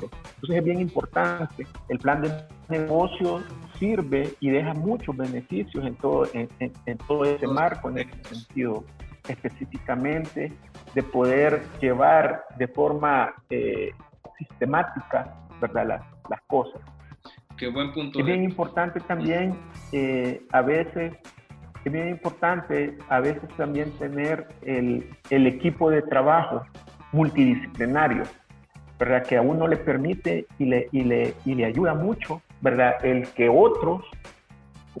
Entonces 0.00 0.58
es 0.58 0.64
bien 0.64 0.78
importante. 0.78 1.66
El 1.88 1.98
plan 1.98 2.22
de 2.22 2.30
negocio 2.68 3.42
sirve 3.80 4.32
y 4.38 4.50
deja 4.50 4.74
muchos 4.74 5.16
beneficios 5.16 5.84
en 5.84 5.96
todo, 5.96 6.28
en, 6.34 6.98
todo 7.08 7.24
ese 7.24 7.48
marco, 7.48 7.90
en 7.90 7.98
ese 7.98 8.22
sentido, 8.32 8.84
específicamente 9.28 10.52
de 10.94 11.02
poder 11.02 11.64
llevar 11.80 12.44
de 12.56 12.68
forma 12.68 13.34
eh, 13.50 13.90
sistemática 14.38 15.34
¿verdad? 15.60 15.86
Las, 15.88 16.02
las 16.30 16.40
cosas. 16.42 16.80
Qué 17.58 17.68
buen 17.68 17.92
punto. 17.92 18.20
Es 18.20 18.24
bien 18.24 18.44
importante 18.44 19.00
también 19.00 19.54
eh, 19.92 20.42
a 20.52 20.62
veces 20.62 21.12
es 21.84 21.92
bien 21.92 22.08
importante 22.08 22.96
a 23.08 23.20
veces 23.20 23.48
también 23.56 23.90
tener 23.98 24.46
el, 24.62 25.08
el, 25.30 25.46
equipo 25.46 25.90
de 25.90 26.02
trabajo 26.02 26.62
multidisciplinario, 27.12 28.24
¿verdad? 28.98 29.24
Que 29.24 29.36
a 29.36 29.42
uno 29.42 29.66
le 29.66 29.76
permite 29.76 30.46
y 30.58 30.66
le, 30.66 30.88
y 30.92 31.02
le, 31.04 31.34
y 31.44 31.54
le 31.54 31.64
ayuda 31.64 31.94
mucho, 31.94 32.42
¿verdad? 32.60 33.04
El 33.04 33.28
que 33.28 33.48
otros 33.48 34.04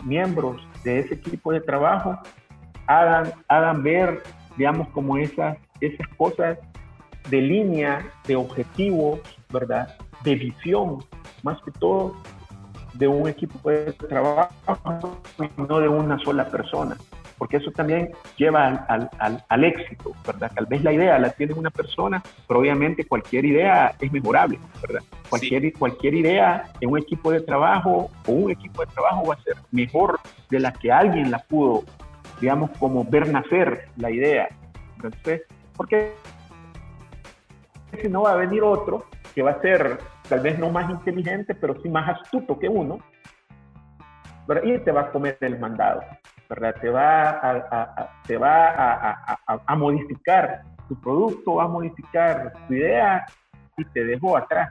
miembros 0.04 0.66
de 0.84 1.00
ese 1.00 1.14
equipo 1.14 1.52
de 1.52 1.60
trabajo 1.60 2.18
hagan, 2.86 3.32
hagan 3.48 3.82
ver, 3.82 4.22
digamos, 4.56 4.88
como 4.88 5.18
esas, 5.18 5.58
esas 5.80 6.06
cosas 6.16 6.58
de 7.28 7.42
línea, 7.42 8.06
de 8.26 8.36
objetivos, 8.36 9.20
¿verdad? 9.52 9.96
De 10.24 10.36
visión, 10.36 11.04
más 11.42 11.60
que 11.62 11.72
todo 11.72 12.14
de 12.98 13.06
un 13.06 13.28
equipo 13.28 13.70
de 13.70 13.92
trabajo, 13.92 14.52
no 15.56 15.80
de 15.80 15.88
una 15.88 16.18
sola 16.18 16.48
persona, 16.48 16.96
porque 17.38 17.58
eso 17.58 17.70
también 17.70 18.10
lleva 18.36 18.84
al, 18.88 19.08
al, 19.18 19.44
al, 19.48 19.64
éxito, 19.64 20.12
¿verdad? 20.26 20.50
Tal 20.54 20.66
vez 20.66 20.82
la 20.82 20.92
idea 20.92 21.18
la 21.18 21.30
tiene 21.30 21.54
una 21.54 21.70
persona, 21.70 22.22
pero 22.48 22.60
obviamente 22.60 23.06
cualquier 23.06 23.44
idea 23.44 23.94
es 24.00 24.10
mejorable, 24.10 24.58
¿verdad? 24.82 25.02
Cualquier, 25.28 25.72
cualquier 25.74 26.14
idea 26.14 26.70
en 26.80 26.90
un 26.90 26.98
equipo 26.98 27.30
de 27.30 27.40
trabajo 27.40 28.10
o 28.26 28.32
un 28.32 28.50
equipo 28.50 28.84
de 28.84 28.92
trabajo 28.92 29.26
va 29.26 29.34
a 29.34 29.42
ser 29.42 29.56
mejor 29.70 30.18
de 30.50 30.58
la 30.58 30.72
que 30.72 30.90
alguien 30.90 31.30
la 31.30 31.38
pudo, 31.38 31.84
digamos, 32.40 32.70
como 32.78 33.04
ver 33.04 33.28
nacer 33.28 33.88
la 33.96 34.10
idea. 34.10 34.48
Entonces, 34.96 35.42
porque 35.76 36.12
si 38.02 38.08
no 38.08 38.22
va 38.22 38.32
a 38.32 38.36
venir 38.36 38.62
otro 38.64 39.06
que 39.34 39.42
va 39.42 39.52
a 39.52 39.60
ser 39.60 39.98
tal 40.28 40.40
vez 40.40 40.58
no 40.58 40.70
más 40.70 40.90
inteligente, 40.90 41.54
pero 41.54 41.80
sí 41.82 41.88
más 41.88 42.08
astuto 42.08 42.58
que 42.58 42.68
uno, 42.68 42.98
y 44.64 44.78
te 44.78 44.92
va 44.92 45.02
a 45.02 45.10
comer 45.10 45.36
el 45.40 45.58
mandado, 45.58 46.00
¿verdad? 46.48 46.74
Te 46.80 46.88
va 46.88 47.30
a, 47.30 48.22
te 48.26 48.36
va 48.36 49.36
a, 49.66 49.76
modificar 49.76 50.62
tu 50.88 50.98
producto, 51.00 51.56
va 51.56 51.64
a 51.64 51.68
modificar 51.68 52.52
tu 52.66 52.74
idea 52.74 53.26
y 53.76 53.84
te 53.84 54.04
dejó 54.04 54.36
atrás. 54.36 54.70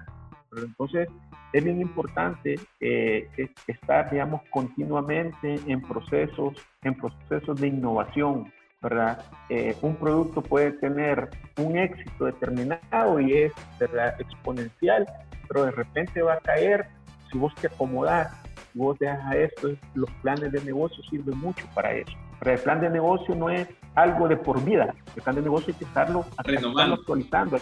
Entonces, 0.57 1.07
es 1.53 1.63
bien 1.63 1.81
importante 1.81 2.55
eh, 2.79 3.29
estar, 3.67 4.09
digamos, 4.09 4.41
continuamente 4.49 5.59
en 5.67 5.81
procesos, 5.81 6.55
en 6.81 6.95
procesos 6.95 7.61
de 7.61 7.67
innovación, 7.67 8.51
¿verdad? 8.81 9.23
Eh, 9.49 9.75
un 9.81 9.95
producto 9.95 10.41
puede 10.41 10.71
tener 10.73 11.29
un 11.57 11.77
éxito 11.77 12.25
determinado 12.25 13.19
y 13.19 13.33
es, 13.33 13.53
¿verdad?, 13.79 14.19
exponencial, 14.19 15.05
pero 15.47 15.65
de 15.65 15.71
repente 15.71 16.21
va 16.21 16.33
a 16.33 16.39
caer 16.39 16.87
si 17.31 17.37
vos 17.37 17.53
te 17.55 17.67
acomodás, 17.67 18.31
si 18.71 18.79
vos 18.79 18.97
dejas 18.99 19.25
a 19.25 19.35
esto, 19.35 19.69
los 19.95 20.09
planes 20.21 20.51
de 20.51 20.61
negocio 20.61 21.03
sirven 21.09 21.37
mucho 21.39 21.65
para 21.73 21.93
eso. 21.93 22.11
Pero 22.39 22.51
el 22.51 22.59
plan 22.59 22.81
de 22.81 22.89
negocio 22.89 23.35
no 23.35 23.49
es 23.49 23.67
algo 23.95 24.27
de 24.27 24.37
por 24.37 24.63
vida, 24.63 24.93
el 25.15 25.21
plan 25.21 25.35
de 25.35 25.41
negocio 25.41 25.73
hay 25.73 25.79
que 25.79 25.85
estarlo, 25.85 26.25
actualizando, 26.37 27.59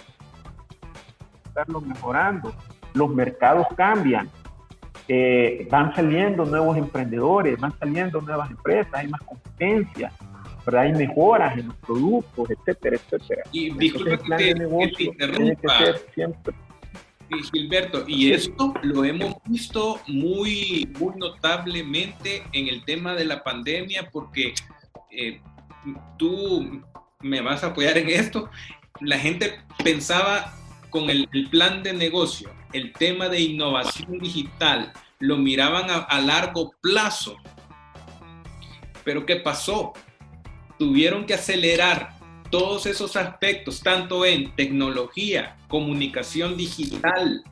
estarlo 1.46 1.82
mejorando. 1.82 2.54
Los 2.94 3.10
mercados 3.10 3.68
cambian, 3.76 4.30
eh, 5.08 5.68
van 5.70 5.96
saliendo 5.96 6.46
nuevos 6.46 6.78
emprendedores, 6.78 7.60
van 7.60 7.78
saliendo 7.80 8.22
nuevas 8.22 8.50
empresas, 8.52 8.94
hay 8.94 9.08
más 9.08 9.22
competencia, 9.22 10.12
¿verdad? 10.66 10.84
hay 10.84 10.94
mejoras 10.94 11.58
en 11.58 11.68
los 11.68 11.76
productos, 11.78 12.50
etcétera, 12.50 12.98
etcétera. 12.98 13.44
Y 13.52 13.74
disculpe 13.78 14.14
el 14.14 14.20
plan 14.20 14.40
de 14.40 14.56
negocio 14.56 15.12
tiene 15.18 15.56
que 15.56 15.68
ser 15.70 16.06
siempre 16.14 16.54
Gilberto, 17.52 18.06
y 18.08 18.32
esto 18.32 18.74
lo 18.84 19.04
hemos 19.04 19.36
visto 19.46 20.00
muy, 20.08 20.88
muy 21.00 21.16
notablemente 21.18 22.44
en 22.54 22.68
el 22.68 22.84
tema 22.86 23.14
de 23.14 23.26
la 23.26 23.44
pandemia, 23.44 24.10
porque 24.12 24.54
eh, 25.12 25.42
tú 26.18 26.84
me 27.22 27.42
vas 27.42 27.64
a 27.64 27.68
apoyar 27.68 27.98
en 27.98 28.10
esto. 28.10 28.50
La 29.02 29.18
gente 29.18 29.60
pensaba 29.84 30.54
con 30.90 31.10
el, 31.10 31.28
plan 31.50 31.84
de 31.84 31.94
negocio, 31.94 32.50
el 32.74 32.94
tema 32.94 33.28
de 33.28 33.42
innovación 33.42 34.20
digital, 34.20 34.94
lo 35.20 35.38
miraban 35.38 35.88
a 35.90 36.22
largo 36.22 36.74
plazo. 36.82 37.38
Pero 39.04 39.26
¿qué 39.26 39.38
pasó? 39.38 39.94
Tuvieron 40.78 41.26
que 41.26 41.34
acelerar 41.34 42.15
todos 42.50 42.86
esos 42.86 43.16
aspectos, 43.16 43.82
tanto 43.82 44.26
en 44.26 44.56
tecnología, 44.56 45.58
comunicación 45.68 46.58
digital, 46.58 47.44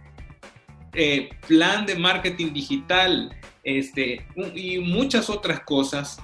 eh, 0.94 1.30
plan 1.48 1.86
de 1.86 1.96
marketing 1.96 2.54
digital 2.54 3.36
este, 3.64 4.26
y 4.56 4.80
muchas 4.80 5.30
otras 5.30 5.62
cosas, 5.62 6.20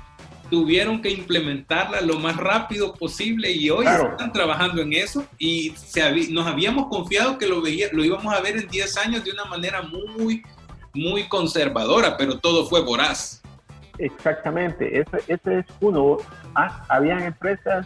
tuvieron 0.50 1.02
que 1.02 1.12
implementarla 1.12 2.02
lo 2.02 2.20
más 2.20 2.36
rápido 2.36 2.94
posible 2.94 3.52
y 3.52 3.70
hoy 3.70 3.86
están 3.86 4.34
trabajando 4.34 4.82
en 4.82 4.94
eso 4.94 5.26
y 5.38 5.74
nos 6.32 6.48
habíamos 6.48 6.88
confiado 6.88 7.38
que 7.38 7.48
lo, 7.48 7.62
veía, 7.62 7.88
lo 7.92 8.04
íbamos 8.04 8.34
a 8.34 8.42
ver 8.42 8.58
en 8.58 8.68
10 8.68 8.98
años 8.98 9.24
de 9.24 9.32
una 9.32 9.46
manera 9.46 9.84
muy, 9.84 10.44
muy 10.94 11.28
conservadora, 11.28 12.18
pero 12.18 12.40
todo 12.40 12.66
fue 12.66 12.82
voraz. 12.82 13.42
Exactamente, 14.00 15.00
ese, 15.00 15.18
ese 15.28 15.60
es 15.60 15.66
uno. 15.82 16.18
Ah, 16.56 16.84
habían 16.88 17.22
empresas 17.24 17.86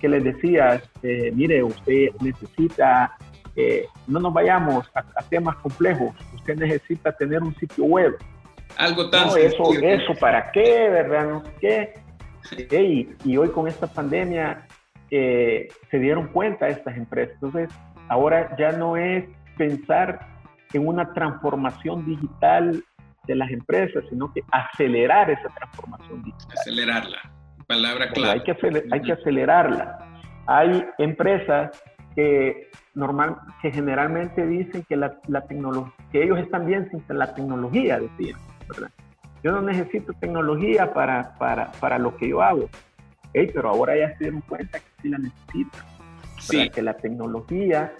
que 0.00 0.08
les 0.08 0.24
decías, 0.24 0.82
eh, 1.02 1.30
mire, 1.34 1.62
usted 1.62 2.08
necesita, 2.20 3.16
eh, 3.56 3.86
no 4.06 4.20
nos 4.20 4.32
vayamos 4.32 4.90
a, 4.94 5.22
temas 5.28 5.56
complejos, 5.56 6.14
usted 6.34 6.56
necesita 6.56 7.12
tener 7.12 7.42
un 7.42 7.54
sitio 7.56 7.84
web. 7.84 8.16
Algo 8.76 9.10
tan... 9.10 9.28
No, 9.28 9.36
eso, 9.36 9.72
eso, 9.74 10.14
¿para 10.14 10.50
qué? 10.52 10.88
¿Verdad? 10.88 11.28
No 11.28 11.42
sé 11.44 12.66
qué. 12.66 13.08
y 13.24 13.36
hoy 13.36 13.48
con 13.50 13.68
esta 13.68 13.86
pandemia 13.86 14.66
eh, 15.10 15.68
se 15.90 15.98
dieron 15.98 16.28
cuenta 16.28 16.68
estas 16.68 16.96
empresas. 16.96 17.34
Entonces, 17.34 17.68
ahora 18.08 18.56
ya 18.56 18.72
no 18.72 18.96
es 18.96 19.24
pensar 19.58 20.26
en 20.72 20.86
una 20.86 21.12
transformación 21.12 22.06
digital 22.06 22.84
de 23.26 23.34
las 23.34 23.50
empresas, 23.50 24.04
sino 24.08 24.32
que 24.32 24.42
acelerar 24.52 25.30
esa 25.30 25.48
transformación 25.48 26.22
digital. 26.22 26.56
Acelerarla. 26.60 27.39
Palabra 27.70 28.10
clave. 28.10 28.32
Hay 28.32 28.40
que, 28.40 28.84
hay 28.90 29.00
que 29.00 29.12
acelerarla. 29.12 29.98
Hay 30.48 30.84
empresas 30.98 31.70
que, 32.16 32.68
normal, 32.94 33.36
que 33.62 33.70
generalmente 33.70 34.44
dicen 34.44 34.84
que, 34.88 34.96
la, 34.96 35.16
la 35.28 35.46
que 35.46 36.24
ellos 36.24 36.40
están 36.40 36.66
bien 36.66 36.90
sin 36.90 37.00
la 37.16 37.32
tecnología, 37.32 38.00
decían. 38.00 38.40
Yo 39.44 39.52
no 39.52 39.62
necesito 39.62 40.12
tecnología 40.14 40.92
para, 40.92 41.38
para, 41.38 41.70
para 41.78 41.96
lo 42.00 42.16
que 42.16 42.30
yo 42.30 42.42
hago. 42.42 42.68
pero 43.32 43.68
ahora 43.68 43.96
ya 43.96 44.18
se 44.18 44.24
dieron 44.24 44.40
cuenta 44.40 44.80
que 44.80 44.86
sí 45.02 45.08
la 45.08 45.18
necesitan. 45.18 45.80
Sí. 46.40 46.70
Que 46.70 46.82
la 46.82 46.94
tecnología 46.94 47.92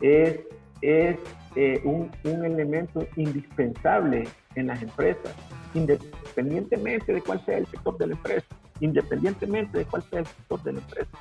es, 0.00 0.40
es 0.80 1.16
eh, 1.54 1.80
un, 1.84 2.10
un, 2.24 2.44
elemento 2.44 3.06
indispensable 3.14 4.24
en 4.56 4.66
las 4.66 4.82
empresas, 4.82 5.32
independientemente 5.74 7.12
de 7.12 7.20
cuál 7.20 7.40
sea 7.44 7.58
el 7.58 7.66
sector 7.66 7.96
de 7.98 8.08
la 8.08 8.14
empresa 8.14 8.46
independientemente 8.82 9.78
de 9.78 9.84
cuál 9.86 10.02
sea 10.02 10.20
el 10.20 10.26
sector 10.26 10.62
de 10.64 10.72
la 10.72 10.80
empresa. 10.80 11.18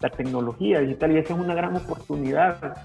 La 0.00 0.10
tecnología 0.10 0.80
digital, 0.80 1.12
y 1.12 1.18
esa 1.18 1.34
es 1.34 1.40
una 1.40 1.54
gran 1.54 1.76
oportunidad 1.76 2.76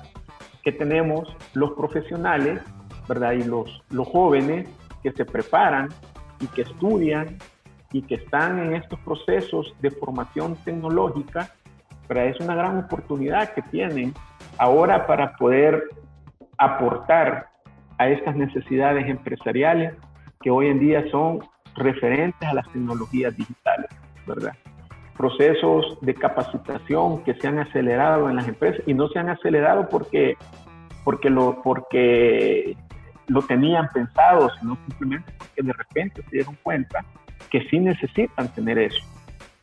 que 0.64 0.72
tenemos 0.72 1.36
los 1.54 1.72
profesionales, 1.72 2.62
¿verdad? 3.10 3.32
Y 3.34 3.44
los, 3.44 3.84
los 3.90 4.08
jóvenes 4.08 4.70
que 5.02 5.12
se 5.12 5.26
preparan 5.26 5.90
y 6.40 6.48
que 6.48 6.62
estudian 6.62 7.38
y 7.92 8.04
que 8.04 8.16
están 8.16 8.60
en 8.60 8.76
estos 8.76 9.00
procesos 9.00 9.74
de 9.82 9.90
formación 9.90 10.56
tecnológica, 10.58 11.50
pero 12.08 12.22
es 12.22 12.40
una 12.40 12.54
gran 12.54 12.78
oportunidad 12.78 13.54
que 13.54 13.64
tienen 13.64 14.14
ahora 14.60 15.08
para 15.08 15.36
poder 15.38 15.90
aportar 16.60 17.50
a 17.98 18.10
estas 18.10 18.36
necesidades 18.36 19.08
empresariales 19.08 19.96
que 20.42 20.52
hoy 20.52 20.68
en 20.68 20.80
día 20.80 21.10
son 21.10 21.40
referentes 21.78 22.48
a 22.48 22.54
las 22.54 22.68
tecnologías 22.72 23.36
digitales, 23.36 23.90
¿verdad? 24.26 24.54
Procesos 25.18 25.98
de 26.02 26.14
capacitación 26.14 27.24
que 27.24 27.34
se 27.36 27.48
han 27.48 27.60
acelerado 27.60 28.30
en 28.30 28.36
las 28.36 28.48
empresas 28.48 28.82
y 28.86 28.94
no 28.94 29.08
se 29.10 29.20
han 29.20 29.30
acelerado 29.30 29.90
porque, 29.90 30.38
porque, 31.04 31.30
lo, 31.30 31.62
porque 31.62 32.78
lo 33.28 33.42
tenían 33.42 33.90
pensado, 33.94 34.50
sino 34.60 34.78
simplemente 34.88 35.32
porque 35.38 35.64
de 35.64 35.74
repente 35.74 36.22
se 36.24 36.30
dieron 36.32 36.58
cuenta 36.62 37.04
que 37.50 37.68
sí 37.70 37.80
necesitan 37.80 38.48
tener 38.54 38.78
eso. 38.78 39.04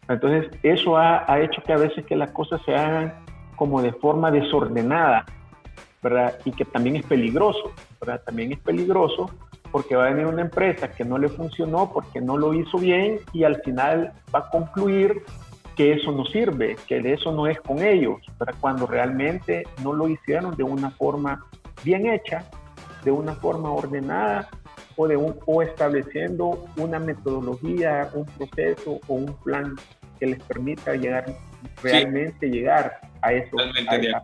Entonces, 0.09 0.50
eso 0.62 0.96
ha, 0.96 1.31
ha 1.33 1.40
hecho 1.40 1.62
que 1.62 1.72
a 1.72 1.79
veces 1.79 2.05
que 2.05 2.16
las 2.16 2.31
cosas 2.31 2.61
se 2.64 2.74
hagan 2.74 3.14
como 3.57 3.81
de 3.81 3.92
forma 3.92 4.31
desordenada, 4.31 5.24
¿verdad? 6.03 6.38
Y 6.44 6.53
que 6.53 6.64
también 6.64 6.96
es 6.96 7.07
peligroso, 7.07 7.72
¿verdad? 8.00 8.22
También 8.27 8.53
es 8.53 8.59
peligroso 8.59 9.31
porque 9.74 9.96
va 9.96 10.06
a 10.06 10.10
venir 10.10 10.26
una 10.26 10.42
empresa 10.42 10.92
que 10.92 11.04
no 11.04 11.18
le 11.18 11.28
funcionó, 11.28 11.92
porque 11.92 12.20
no 12.20 12.37
lo 12.38 12.54
hizo 12.54 12.78
bien 12.78 13.18
y 13.32 13.42
al 13.42 13.60
final 13.62 14.12
va 14.32 14.38
a 14.38 14.48
concluir 14.48 15.24
que 15.74 15.94
eso 15.94 16.12
no 16.12 16.24
sirve, 16.26 16.76
que 16.87 16.98
eso 17.12 17.32
no 17.32 17.48
es 17.48 17.60
con 17.60 17.82
ellos, 17.82 18.20
¿verdad? 18.38 18.54
cuando 18.60 18.87
realmente 18.87 19.64
no 19.82 19.92
lo 19.92 20.06
hicieron 20.06 20.56
de 20.56 20.62
una 20.62 20.90
forma 20.90 21.44
bien 21.82 22.06
hecha, 22.06 22.44
de 23.02 23.10
una 23.10 23.34
forma 23.34 23.72
ordenada 23.72 24.48
o, 24.94 25.08
de 25.08 25.16
un, 25.16 25.40
o 25.44 25.60
estableciendo 25.60 26.66
una 26.76 27.00
metodología, 27.00 28.08
un 28.14 28.26
proceso 28.26 29.00
o 29.08 29.14
un 29.14 29.34
plan 29.42 29.74
que 30.20 30.26
les 30.26 30.42
permita 30.44 30.94
llegar 30.94 31.24
realmente 31.82 32.48
llegar 32.48 33.00
a 33.22 33.32
esos, 33.32 33.60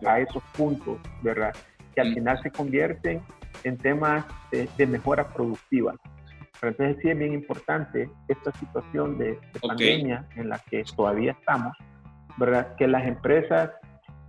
a, 0.05 0.19
esos 0.21 0.43
puntos, 0.55 0.97
¿verdad? 1.21 1.53
Que 1.93 1.99
al 1.99 2.11
mm. 2.11 2.13
final 2.13 2.41
se 2.41 2.51
convierten 2.51 3.21
en 3.63 3.77
temas 3.77 4.25
de, 4.51 4.87
mejora 4.87 5.27
productiva. 5.27 5.93
Pero 6.59 6.71
entonces 6.71 6.97
sí 7.01 7.09
es 7.09 7.17
bien 7.17 7.33
importante 7.33 8.09
esta 8.27 8.51
situación 8.53 9.17
de, 9.17 9.39
pandemia 9.61 10.25
en 10.35 10.49
la 10.49 10.59
que 10.59 10.83
todavía 10.95 11.31
estamos, 11.31 11.75
¿verdad? 12.37 12.75
Que 12.75 12.87
las 12.87 13.05
empresas 13.07 13.71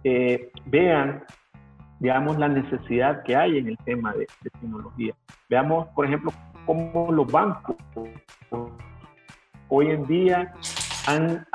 eh, 0.04 0.50
vean, 0.66 1.24
digamos, 2.00 2.38
la 2.38 2.48
necesidad 2.48 3.22
que 3.22 3.36
hay 3.36 3.58
en 3.58 3.68
el 3.68 3.76
tema 3.78 4.12
de, 4.14 4.26
tecnología. 4.42 5.14
Veamos, 5.48 5.88
por 5.88 6.06
ejemplo, 6.06 6.32
cómo 6.64 7.12
los 7.12 7.30
bancos 7.30 7.76
hoy 9.68 9.90
en 9.90 10.06
día 10.06 10.52
han, 11.06 11.46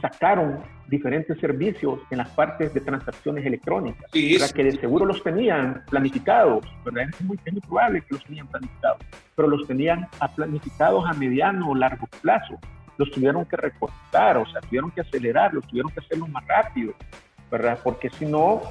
sacaron 0.00 0.62
diferentes 0.88 1.38
servicios 1.38 2.00
en 2.10 2.18
las 2.18 2.28
partes 2.30 2.72
de 2.72 2.80
transacciones 2.80 3.44
electrónicas, 3.44 4.08
sí, 4.12 4.36
que 4.54 4.64
de 4.64 4.72
seguro 4.72 5.04
los 5.04 5.22
tenían 5.22 5.82
planificados, 5.90 6.64
¿verdad? 6.84 7.08
Es 7.08 7.20
muy, 7.22 7.36
probable 7.36 8.02
que 8.02 8.14
los 8.14 8.24
tenían 8.24 8.46
planificados, 8.46 8.98
pero 9.34 9.48
los 9.48 9.66
tenían 9.66 10.06
planificados 10.34 11.04
a 11.06 11.12
mediano 11.14 11.70
o 11.70 11.74
largo 11.74 12.06
plazo. 12.22 12.58
Los 12.98 13.10
tuvieron 13.10 13.44
que 13.44 13.56
recortar, 13.56 14.38
o 14.38 14.46
sea, 14.46 14.60
tuvieron 14.62 14.90
que 14.90 15.02
acelerar, 15.02 15.52
los 15.52 15.66
tuvieron 15.66 15.90
que 15.92 16.00
hacerlo 16.00 16.26
más 16.28 16.46
rápido, 16.46 16.94
¿verdad? 17.50 17.78
Porque 17.82 18.08
si 18.10 18.24
no, 18.24 18.62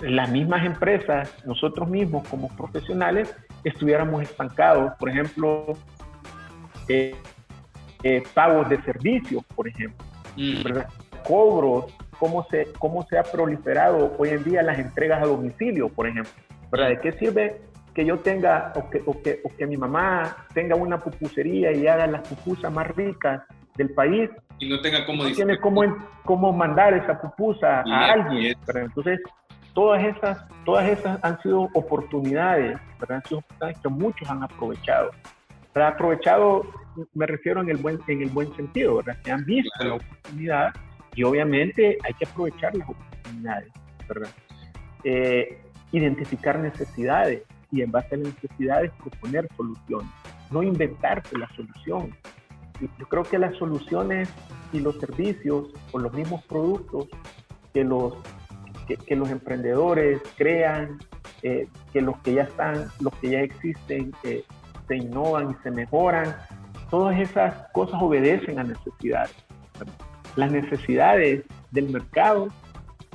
las 0.00 0.30
mismas 0.30 0.66
empresas, 0.66 1.32
nosotros 1.46 1.88
mismos 1.88 2.26
como 2.28 2.48
profesionales, 2.56 3.34
estuviéramos 3.64 4.22
estancados. 4.22 4.92
Por 4.98 5.08
ejemplo, 5.08 5.76
eh, 6.88 7.16
eh, 8.02 8.22
pagos 8.34 8.68
de 8.68 8.80
servicios, 8.82 9.44
por 9.54 9.68
ejemplo, 9.68 10.04
mm. 10.36 10.62
cobros, 11.26 11.86
cómo 12.18 12.46
se, 12.50 12.68
cómo 12.78 13.06
se 13.08 13.18
ha 13.18 13.22
proliferado 13.22 14.14
hoy 14.18 14.30
en 14.30 14.44
día 14.44 14.62
las 14.62 14.78
entregas 14.78 15.22
a 15.22 15.26
domicilio, 15.26 15.88
por 15.88 16.06
ejemplo. 16.06 16.32
¿verdad? 16.70 16.88
¿De 16.88 17.00
qué 17.00 17.12
sirve 17.12 17.60
que 17.94 18.04
yo 18.04 18.18
tenga 18.18 18.72
o 18.76 18.90
que, 18.90 19.02
o 19.06 19.22
que, 19.22 19.40
o 19.42 19.56
que 19.56 19.66
mi 19.66 19.76
mamá 19.76 20.46
tenga 20.54 20.76
una 20.76 20.98
pupusería 20.98 21.72
y 21.72 21.86
haga 21.86 22.06
las 22.06 22.28
pupusas 22.28 22.72
más 22.72 22.86
ricas 22.94 23.42
del 23.76 23.90
país 23.90 24.30
y 24.58 24.68
no 24.68 24.80
tenga 24.80 25.06
cómo 25.06 25.24
no 25.24 25.32
tiene 25.32 25.58
cómo, 25.58 25.82
cómo 26.24 26.52
mandar 26.52 26.94
esa 26.94 27.20
pupusa 27.20 27.80
a 27.80 28.12
alguien. 28.12 28.56
Entonces, 28.74 29.20
todas 29.72 30.02
esas, 30.04 30.44
todas 30.64 30.88
esas 30.88 31.22
han 31.22 31.40
sido 31.42 31.68
oportunidades, 31.74 32.78
¿verdad? 32.98 33.18
Han 33.18 33.24
sido 33.24 33.38
oportunidades 33.38 33.78
que 33.80 33.88
muchos 33.88 34.28
han 34.28 34.42
aprovechado. 34.42 35.10
¿Verdad? 35.78 35.94
Aprovechado 35.94 36.66
me 37.14 37.26
refiero 37.26 37.60
en 37.60 37.70
el 37.70 37.76
buen, 37.76 38.00
en 38.08 38.22
el 38.22 38.30
buen 38.30 38.52
sentido, 38.56 38.96
¿verdad? 38.96 39.16
Que 39.22 39.30
han 39.30 39.44
visto 39.44 39.70
la 39.84 39.94
oportunidad 39.94 40.74
y 41.14 41.22
obviamente 41.22 41.98
hay 42.02 42.14
que 42.14 42.24
aprovechar 42.24 42.74
las 42.74 42.88
oportunidades, 42.88 43.68
¿verdad? 44.08 44.30
Eh, 45.04 45.62
identificar 45.92 46.58
necesidades 46.58 47.44
y 47.70 47.82
en 47.82 47.92
base 47.92 48.16
a 48.16 48.18
las 48.18 48.34
necesidades 48.34 48.90
proponer 49.00 49.48
soluciones, 49.56 50.10
no 50.50 50.64
inventarse 50.64 51.38
la 51.38 51.48
solución. 51.54 52.12
Yo 52.80 53.06
creo 53.06 53.22
que 53.22 53.38
las 53.38 53.54
soluciones 53.56 54.28
y 54.72 54.80
los 54.80 54.98
servicios 54.98 55.72
o 55.92 56.00
los 56.00 56.12
mismos 56.12 56.42
productos 56.46 57.06
que 57.72 57.84
los, 57.84 58.14
que, 59.06 59.14
los 59.14 59.30
emprendedores 59.30 60.20
crean, 60.36 60.98
eh, 61.42 61.68
que 61.92 62.00
los 62.00 62.18
que 62.18 62.34
ya 62.34 62.42
están, 62.42 62.88
los 62.98 63.14
que 63.20 63.30
ya 63.30 63.40
existen, 63.42 64.12
eh, 64.24 64.42
se 64.88 64.96
innovan 64.96 65.50
y 65.50 65.62
se 65.62 65.70
mejoran, 65.70 66.34
todas 66.90 67.18
esas 67.20 67.54
cosas 67.72 68.00
obedecen 68.02 68.58
a 68.58 68.64
necesidades. 68.64 69.34
Las 70.36 70.50
necesidades 70.50 71.44
del 71.70 71.90
mercado 71.90 72.48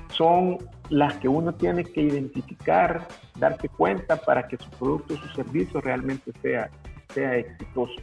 son 0.09 0.57
las 0.89 1.15
que 1.17 1.27
uno 1.27 1.53
tiene 1.53 1.83
que 1.83 2.01
identificar, 2.01 3.07
darse 3.37 3.67
cuenta 3.69 4.15
para 4.17 4.47
que 4.47 4.57
su 4.57 4.69
producto 4.71 5.17
su 5.17 5.27
servicio 5.29 5.81
realmente 5.81 6.31
sea, 6.41 6.69
sea 7.13 7.35
exitoso. 7.37 7.95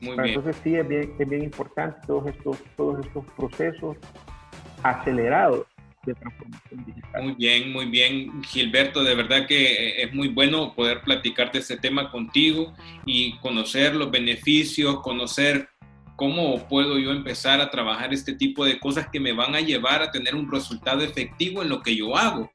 Entonces 0.00 0.56
sí 0.62 0.76
es 0.76 0.86
bien, 0.86 1.14
es 1.18 1.28
bien 1.28 1.44
importante 1.44 1.98
todos 2.06 2.26
estos, 2.26 2.62
todos 2.76 3.04
estos 3.06 3.24
procesos 3.36 3.96
acelerados 4.82 5.66
de 6.06 6.14
transformación 6.14 6.84
digital. 6.86 7.22
Muy 7.22 7.34
bien, 7.34 7.72
muy 7.72 7.86
bien, 7.86 8.42
Gilberto, 8.44 9.02
de 9.02 9.14
verdad 9.14 9.46
que 9.46 9.72
eh, 9.72 10.02
es 10.04 10.14
muy 10.14 10.28
bueno 10.28 10.74
poder 10.74 11.02
platicar 11.02 11.52
de 11.52 11.58
este 11.58 11.76
tema 11.76 12.10
contigo 12.10 12.74
y 13.04 13.36
conocer 13.38 13.94
los 13.94 14.10
beneficios, 14.10 15.00
conocer 15.00 15.68
cómo 16.16 16.66
puedo 16.68 16.98
yo 16.98 17.12
empezar 17.12 17.60
a 17.60 17.70
trabajar 17.70 18.12
este 18.12 18.32
tipo 18.32 18.64
de 18.64 18.80
cosas 18.80 19.08
que 19.12 19.20
me 19.20 19.32
van 19.32 19.54
a 19.54 19.60
llevar 19.60 20.02
a 20.02 20.10
tener 20.10 20.34
un 20.34 20.50
resultado 20.50 21.02
efectivo 21.02 21.62
en 21.62 21.68
lo 21.68 21.82
que 21.82 21.94
yo 21.94 22.16
hago. 22.16 22.50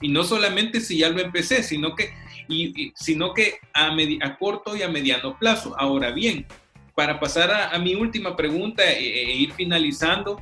Y 0.00 0.08
no 0.08 0.24
solamente 0.24 0.80
si 0.80 0.98
ya 0.98 1.10
lo 1.10 1.20
empecé, 1.20 1.62
sino 1.62 1.94
que, 1.94 2.12
y, 2.48 2.92
sino 2.94 3.34
que 3.34 3.54
a, 3.74 3.94
a, 4.22 4.38
corto 4.38 4.76
y 4.76 4.82
a 4.82 4.88
mediano 4.88 5.38
plazo. 5.38 5.74
Ahora 5.78 6.12
bien, 6.12 6.46
para 6.94 7.20
pasar 7.20 7.50
a, 7.50 7.78
mi 7.78 7.94
última 7.94 8.36
pregunta 8.36 8.82
e, 8.84 9.30
e 9.30 9.36
ir 9.36 9.52
finalizando, 9.52 10.40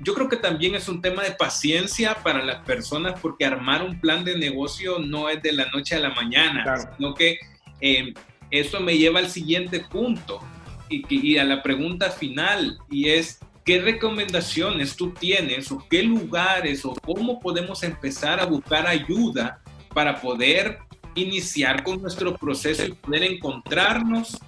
yo 0.00 0.14
creo 0.14 0.28
que 0.28 0.36
también 0.36 0.74
es 0.74 0.88
un 0.88 1.00
tema 1.00 1.22
de 1.22 1.32
paciencia 1.32 2.14
para 2.22 2.44
las 2.44 2.64
personas 2.64 3.18
porque 3.20 3.44
armar 3.44 3.82
un 3.82 4.00
plan 4.00 4.24
de 4.24 4.36
negocio 4.36 4.98
no 4.98 5.28
es 5.28 5.42
de 5.42 5.52
la 5.52 5.66
noche 5.66 5.94
a 5.96 6.00
la 6.00 6.10
mañana, 6.10 6.90
sino 6.96 7.14
que 7.14 7.38
eh, 7.80 8.12
eso 8.50 8.80
me 8.80 8.98
lleva 8.98 9.20
al 9.20 9.30
siguiente 9.30 9.80
punto 9.80 10.40
y, 10.88 11.04
y, 11.08 11.38
a 11.38 11.44
la 11.44 11.62
pregunta 11.62 12.10
final 12.10 12.78
y 12.90 13.08
es, 13.08 13.40
¿qué 13.64 13.80
recomendaciones 13.80 14.96
tú 14.96 15.12
tienes 15.12 15.72
o 15.72 15.84
qué 15.90 16.02
lugares 16.02 16.84
o 16.84 16.94
cómo 16.94 17.40
podemos 17.40 17.82
empezar 17.82 18.38
a 18.38 18.46
buscar 18.46 18.86
ayuda 18.86 19.60
para 19.92 20.20
poder 20.20 20.78
iniciar 21.14 21.82
con 21.82 22.00
nuestro 22.00 22.36
proceso 22.36 22.84
y 22.84 22.92
poder 22.92 23.24
encontrarnos 23.24 24.38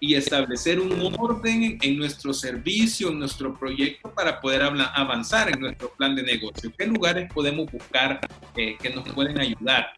y 0.00 0.14
establecer 0.14 0.80
un 0.80 1.14
orden 1.18 1.78
en 1.82 1.98
nuestro 1.98 2.32
servicio, 2.32 3.10
en 3.10 3.18
nuestro 3.18 3.54
proyecto 3.54 4.10
para 4.12 4.40
poder 4.40 4.62
avanzar 4.62 5.50
en 5.50 5.60
nuestro 5.60 5.90
plan 5.90 6.16
de 6.16 6.22
negocio. 6.22 6.72
¿Qué 6.76 6.86
lugares 6.86 7.30
podemos 7.32 7.70
buscar 7.70 8.18
eh, 8.56 8.76
que 8.80 8.90
nos 8.90 9.08
pueden 9.10 9.38
ayudar? 9.38 9.92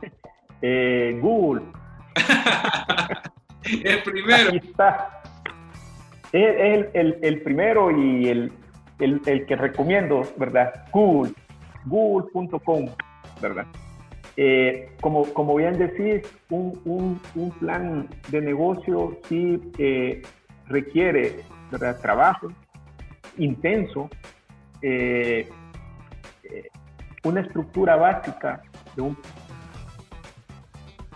Eh, 0.66 1.18
Google. 1.20 1.60
el 3.84 4.02
primero. 4.02 4.50
está. 4.52 5.22
Es, 6.32 6.86
el, 6.94 7.18
el, 7.20 7.42
primero 7.42 7.90
y 7.90 8.28
el, 8.30 8.50
el, 8.98 9.44
que 9.44 9.56
recomiendo, 9.56 10.22
¿verdad? 10.38 10.86
Google. 10.90 11.34
Google.com, 11.84 12.86
¿verdad? 13.42 13.66
Eh, 14.36 14.90
como, 15.00 15.24
como 15.32 15.54
bien 15.54 15.78
decís, 15.78 16.28
un, 16.50 16.80
un, 16.84 17.20
un, 17.36 17.50
plan 17.52 18.08
de 18.30 18.40
negocio 18.40 19.16
sí 19.28 19.60
eh, 19.78 20.22
requiere 20.66 21.40
trabajo 22.02 22.48
intenso, 23.38 24.10
eh, 24.82 25.48
una 27.22 27.40
estructura 27.42 27.94
básica 27.94 28.62
de 28.96 29.02
un 29.02 29.16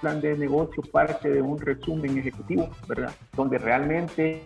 plan 0.00 0.20
de 0.20 0.36
negocio 0.38 0.82
parte 0.92 1.28
de 1.28 1.42
un 1.42 1.58
resumen 1.58 2.18
ejecutivo, 2.18 2.70
¿verdad? 2.86 3.12
Donde 3.34 3.58
realmente 3.58 4.44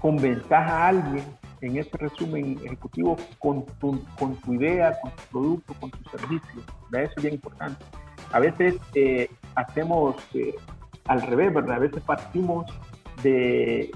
convenzas 0.00 0.50
a 0.50 0.88
alguien 0.88 1.24
en 1.60 1.76
ese 1.76 1.96
resumen 1.96 2.58
ejecutivo 2.64 3.16
con 3.38 3.64
tu, 3.80 4.04
con 4.18 4.36
tu 4.36 4.54
idea, 4.54 4.98
con 5.00 5.10
tu 5.10 5.22
producto, 5.30 5.74
con 5.80 5.90
tu 5.90 6.10
servicio. 6.10 6.62
Eso 6.92 7.12
es 7.16 7.22
bien 7.22 7.34
importante. 7.34 7.84
A 8.32 8.40
veces 8.40 8.76
eh, 8.94 9.30
hacemos 9.54 10.16
eh, 10.34 10.54
al 11.06 11.22
revés, 11.22 11.52
¿verdad? 11.52 11.76
A 11.76 11.80
veces 11.80 12.02
partimos 12.02 12.66
de, 13.22 13.90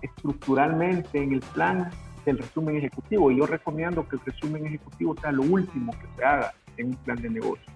estructuralmente 0.00 1.22
en 1.22 1.32
el 1.32 1.40
plan 1.40 1.90
del 2.24 2.38
resumen 2.38 2.76
ejecutivo. 2.76 3.30
Y 3.30 3.38
yo 3.38 3.46
recomiendo 3.46 4.08
que 4.08 4.16
el 4.16 4.22
resumen 4.24 4.66
ejecutivo 4.66 5.14
sea 5.20 5.32
lo 5.32 5.42
último 5.42 5.92
que 5.92 6.06
se 6.16 6.24
haga 6.24 6.52
en 6.76 6.88
un 6.88 6.96
plan 6.96 7.20
de 7.20 7.30
negocio, 7.30 7.72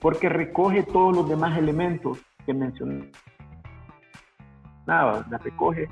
porque 0.00 0.28
recoge 0.28 0.82
todos 0.82 1.16
los 1.16 1.28
demás 1.28 1.56
elementos 1.56 2.18
que 2.44 2.52
mencionaba, 2.52 3.10
recoge 5.42 5.88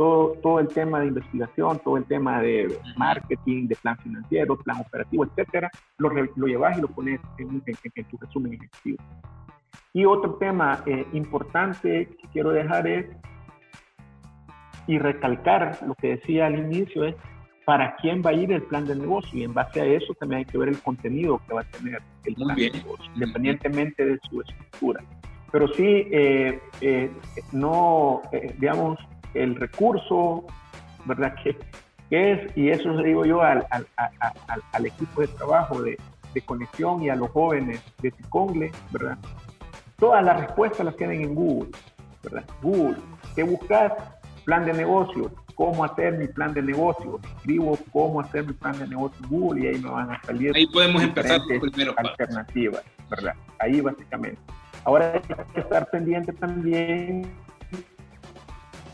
todo, 0.00 0.32
todo 0.42 0.60
el 0.60 0.68
tema 0.68 1.00
de 1.00 1.08
investigación, 1.08 1.78
todo 1.84 1.98
el 1.98 2.06
tema 2.06 2.40
de 2.40 2.74
marketing, 2.96 3.68
de 3.68 3.76
plan 3.76 3.98
financiero, 3.98 4.56
plan 4.56 4.80
operativo, 4.80 5.26
etcétera, 5.26 5.70
lo, 5.98 6.08
lo 6.08 6.46
llevas 6.46 6.78
y 6.78 6.80
lo 6.80 6.88
pones 6.88 7.20
en, 7.36 7.62
en, 7.66 8.04
tu 8.06 8.16
resumen 8.16 8.54
ejecutivo. 8.54 8.96
Y 9.92 10.06
otro 10.06 10.36
tema 10.36 10.82
eh, 10.86 11.06
importante 11.12 12.08
que 12.18 12.28
quiero 12.32 12.48
dejar 12.48 12.86
es 12.86 13.10
y 14.86 14.98
recalcar 14.98 15.78
lo 15.86 15.94
que 15.96 16.16
decía 16.16 16.46
al 16.46 16.58
inicio 16.58 17.04
es 17.04 17.14
para 17.66 17.94
quién 17.96 18.22
va 18.24 18.30
a 18.30 18.32
ir 18.32 18.50
el 18.52 18.62
plan 18.62 18.86
de 18.86 18.96
negocio 18.96 19.38
y 19.38 19.44
en 19.44 19.52
base 19.52 19.82
a 19.82 19.84
eso 19.84 20.14
también 20.14 20.38
hay 20.38 20.44
que 20.46 20.56
ver 20.56 20.70
el 20.70 20.80
contenido 20.80 21.42
que 21.46 21.52
va 21.52 21.60
a 21.60 21.64
tener 21.64 22.00
el 22.24 22.34
plan 22.36 22.56
de 22.56 22.70
negocio, 22.70 23.12
independientemente 23.14 24.06
de 24.06 24.18
su 24.30 24.40
estructura. 24.40 25.04
Pero 25.52 25.68
sí, 25.74 26.06
eh, 26.10 26.58
eh, 26.80 27.10
no, 27.52 28.22
digamos, 28.58 28.98
el 29.34 29.56
recurso, 29.56 30.44
¿verdad? 31.04 31.34
Que, 31.42 31.56
es, 32.10 32.56
y 32.56 32.70
eso 32.70 32.90
le 32.92 33.08
digo 33.08 33.24
yo 33.24 33.40
al, 33.42 33.66
al, 33.70 33.86
al, 34.72 34.86
equipo 34.86 35.20
de 35.20 35.28
trabajo 35.28 35.80
de, 35.80 35.98
de, 36.34 36.40
conexión 36.42 37.02
y 37.02 37.08
a 37.08 37.14
los 37.14 37.30
jóvenes 37.30 37.80
de 38.02 38.10
Ticongle, 38.10 38.72
¿verdad? 38.90 39.16
Todas 39.98 40.24
las 40.24 40.40
respuestas 40.40 40.86
las 40.86 40.96
tienen 40.96 41.22
en 41.22 41.34
Google, 41.34 41.70
¿verdad? 42.22 42.44
Google, 42.62 42.96
¿qué 43.36 43.44
buscas? 43.44 43.92
Plan 44.44 44.64
de 44.64 44.72
negocio, 44.72 45.30
cómo 45.60 45.84
hacer 45.84 46.16
mi 46.16 46.26
plan 46.26 46.54
de 46.54 46.62
negocio. 46.62 47.20
Escribo 47.36 47.78
cómo 47.92 48.22
hacer 48.22 48.46
mi 48.46 48.54
plan 48.54 48.78
de 48.78 48.88
negocio 48.88 49.18
en 49.22 49.28
Google 49.28 49.60
y 49.60 49.66
ahí 49.66 49.78
me 49.78 49.90
van 49.90 50.10
a 50.10 50.22
salir. 50.22 50.56
Ahí 50.56 50.66
podemos 50.66 51.02
empezar 51.02 51.38
primero. 51.46 51.94
Alternativas, 51.98 52.82
¿verdad? 53.10 53.34
Ahí 53.58 53.82
básicamente. 53.82 54.40
Ahora 54.84 55.12
hay 55.12 55.20
que 55.52 55.60
estar 55.60 55.90
pendiente 55.90 56.32
también 56.32 57.30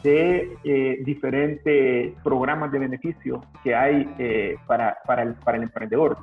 de 0.06 0.56
eh, 0.62 0.98
diferentes 1.04 2.14
programas 2.22 2.70
de 2.70 2.78
beneficio 2.78 3.44
que 3.64 3.74
hay 3.74 4.08
eh, 4.20 4.56
para, 4.64 4.98
para, 5.04 5.22
el, 5.22 5.34
para 5.34 5.56
el 5.56 5.64
emprendedor. 5.64 6.16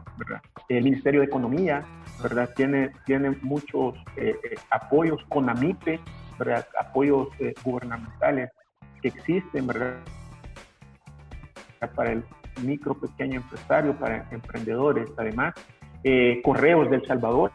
El 0.70 0.86
Ministerio 0.86 1.20
de 1.20 1.26
Economía 1.26 1.84
¿verdad? 2.22 2.50
Tiene, 2.56 2.92
tiene 3.06 3.32
muchos 3.42 3.96
eh, 4.16 4.36
apoyos 4.70 5.22
con 5.28 5.50
AMIPE, 5.50 6.00
¿verdad? 6.40 6.66
apoyos 6.80 7.28
gubernamentales 7.66 8.52
que 9.02 9.10
existen 9.10 9.68
¿verdad? 9.68 9.98
para 11.94 12.14
el 12.14 12.24
micro, 12.64 12.94
pequeño 12.94 13.42
empresario, 13.42 13.94
para 13.98 14.26
emprendedores. 14.32 15.10
Además, 15.18 15.56
Correos 16.44 16.90
del 16.90 17.06
Salvador, 17.06 17.52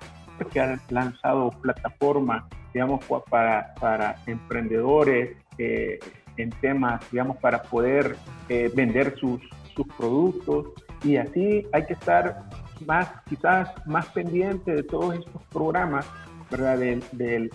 que 0.53 0.61
han 0.61 0.79
lanzado 0.91 1.51
plataformas 1.63 2.45
digamos, 2.75 3.03
para, 3.31 3.75
para 3.81 4.17
emprendedores 4.27 5.37
eh, 5.59 5.99
en 6.37 6.51
temas, 6.51 7.01
digamos, 7.11 7.37
para 7.39 7.63
poder 7.63 8.17
eh, 8.49 8.71
vender 8.75 9.17
sus, 9.19 9.41
sus 9.75 9.87
productos. 9.97 10.69
Y 11.03 11.17
así 11.17 11.67
hay 11.73 11.87
que 11.87 11.93
estar 11.95 12.45
más, 12.87 13.09
quizás 13.29 13.71
más 13.87 14.07
pendiente 14.07 14.73
de 14.73 14.83
todos 14.83 15.17
estos 15.17 15.43
programas, 15.51 16.07
¿verdad? 16.51 16.79
Del, 16.79 17.03
del, 17.13 17.51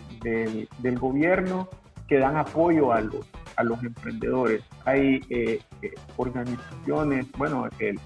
del, 0.80 1.00
gobierno 1.00 1.70
que 2.08 2.18
dan 2.18 2.36
apoyo 2.36 2.92
a 2.92 3.02
los, 3.02 3.26
a 3.56 3.64
los 3.64 3.82
emprendedores. 3.84 4.64
Hay 4.86 5.22
eh, 5.30 5.60
organizaciones, 6.18 7.26
bueno, 7.38 7.70
el, 7.80 8.00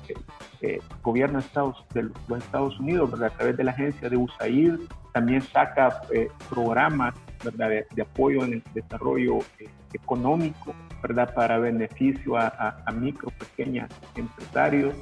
gobierno 1.04 1.40
de, 1.40 1.46
Estados, 1.46 1.86
de 1.94 2.38
Estados 2.38 2.80
Unidos, 2.80 3.12
¿verdad? 3.12 3.32
a 3.34 3.38
través 3.38 3.58
de 3.58 3.64
la 3.64 3.72
agencia 3.72 4.10
de 4.10 4.18
USAID, 4.18 4.76
también 5.14 5.42
saca 5.42 6.02
eh, 6.14 6.30
programas 6.50 7.16
¿verdad? 7.44 7.70
De, 7.94 8.02
apoyo 8.02 8.44
en 8.44 8.54
el 8.54 8.64
desarrollo 8.74 9.40
eh, 9.60 9.68
económico, 9.94 10.74
¿verdad? 11.02 11.34
Para 11.34 11.58
beneficio 11.58 12.38
a, 12.38 12.84
a, 12.86 12.92
micro, 12.92 13.30
pequeños 13.32 13.90
empresarios, 14.16 14.96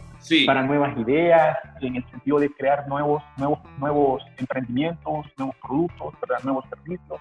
para 0.46 0.64
nuevas 0.64 0.98
ideas, 0.98 1.58
en 1.82 1.98
el 1.98 2.06
sentido 2.10 2.40
de 2.40 2.50
crear 2.50 2.88
nuevos, 2.88 3.24
nuevos, 3.38 3.60
nuevos 3.80 4.24
emprendimientos, 4.38 5.26
nuevos 5.38 5.56
productos, 5.62 6.14
¿verdad? 6.22 6.44
Nuevos 6.44 6.66
servicios. 6.70 7.20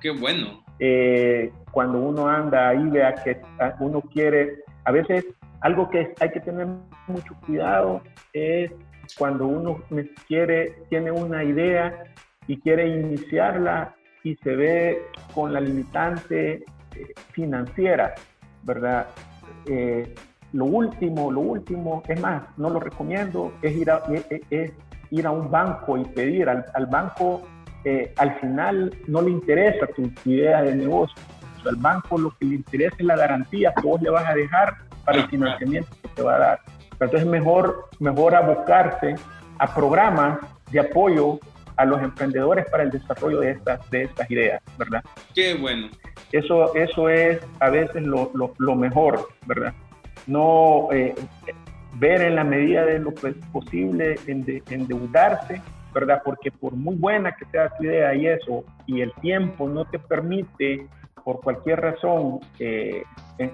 Qué 0.00 0.10
bueno. 0.10 0.64
Eh, 0.78 1.52
cuando 1.70 1.98
uno 1.98 2.26
anda 2.28 2.70
ahí, 2.70 2.82
vea 2.88 3.14
que 3.14 3.40
uno 3.80 4.00
quiere, 4.00 4.56
a 4.84 4.92
veces 4.92 5.26
algo 5.60 5.90
que 5.90 6.14
hay 6.20 6.30
que 6.30 6.40
tener 6.40 6.66
mucho 7.06 7.34
cuidado 7.46 8.02
es 8.32 8.72
cuando 9.18 9.46
uno 9.46 9.82
quiere, 10.26 10.74
tiene 10.88 11.10
una 11.10 11.44
idea 11.44 12.04
y 12.46 12.58
quiere 12.58 12.88
iniciarla 12.88 13.94
y 14.22 14.36
se 14.36 14.54
ve 14.54 15.02
con 15.34 15.52
la 15.52 15.60
limitante 15.60 16.52
eh, 16.52 16.64
financiera, 17.32 18.14
¿verdad? 18.62 19.06
Eh, 19.66 20.14
lo 20.52 20.64
último, 20.64 21.30
lo 21.30 21.40
último, 21.40 22.02
es 22.08 22.20
más, 22.20 22.42
no 22.56 22.70
lo 22.70 22.80
recomiendo, 22.80 23.52
es 23.62 23.76
ir 23.76 23.90
a, 23.90 24.02
es, 24.50 24.72
ir 25.10 25.26
a 25.26 25.30
un 25.30 25.50
banco 25.50 25.96
y 25.96 26.04
pedir 26.04 26.48
al, 26.48 26.86
banco, 26.86 27.42
eh, 27.84 28.12
al 28.16 28.34
final 28.40 28.92
no 29.06 29.22
le 29.22 29.30
interesa 29.30 29.86
tu, 29.86 30.10
idea 30.24 30.62
de 30.62 30.74
negocio, 30.74 31.16
al 31.64 31.76
banco 31.76 32.18
lo 32.18 32.30
que 32.38 32.46
le 32.46 32.54
interesa 32.56 32.96
es 32.98 33.04
la 33.04 33.16
garantía 33.16 33.72
que 33.74 33.86
vos 33.86 34.00
le 34.00 34.10
vas 34.10 34.26
a 34.26 34.34
dejar 34.34 34.76
para 35.04 35.18
el 35.18 35.28
financiamiento 35.28 35.90
que 36.02 36.08
te 36.08 36.22
va 36.22 36.34
a 36.34 36.38
dar. 36.38 36.60
Entonces 36.92 37.26
mejor, 37.26 37.88
mejor 37.98 38.34
abocarse 38.34 39.14
a 39.58 39.74
programas 39.74 40.38
de 40.70 40.80
apoyo 40.80 41.38
a 41.76 41.84
los 41.84 42.02
emprendedores 42.02 42.66
para 42.70 42.82
el 42.82 42.90
desarrollo 42.90 43.40
de 43.40 43.52
estas, 43.52 43.90
de 43.90 44.04
estas 44.04 44.30
ideas, 44.30 44.62
¿verdad? 44.78 45.02
Qué 45.34 45.54
bueno. 45.54 45.88
Eso, 46.32 46.74
eso 46.74 47.08
es 47.08 47.40
a 47.60 47.70
veces 47.70 48.02
lo, 48.02 48.30
lo, 48.58 48.74
mejor, 48.76 49.28
¿verdad? 49.46 49.72
No 50.26 50.88
eh, 50.92 51.14
ver 51.94 52.22
en 52.22 52.36
la 52.36 52.44
medida 52.44 52.84
de 52.84 52.98
lo 52.98 53.12
posible 53.52 54.16
endeudarse, 54.26 55.60
¿verdad? 55.92 56.22
Porque 56.24 56.50
por 56.50 56.74
muy 56.74 56.96
buena 56.96 57.32
que 57.32 57.44
sea 57.46 57.68
tu 57.70 57.84
idea 57.84 58.14
y 58.14 58.26
eso, 58.26 58.64
y 58.86 59.00
el 59.00 59.12
tiempo 59.14 59.68
no 59.68 59.84
te 59.84 59.98
permite, 59.98 60.86
por 61.24 61.40
cualquier 61.40 61.80
razón, 61.80 62.40
eh, 62.58 63.02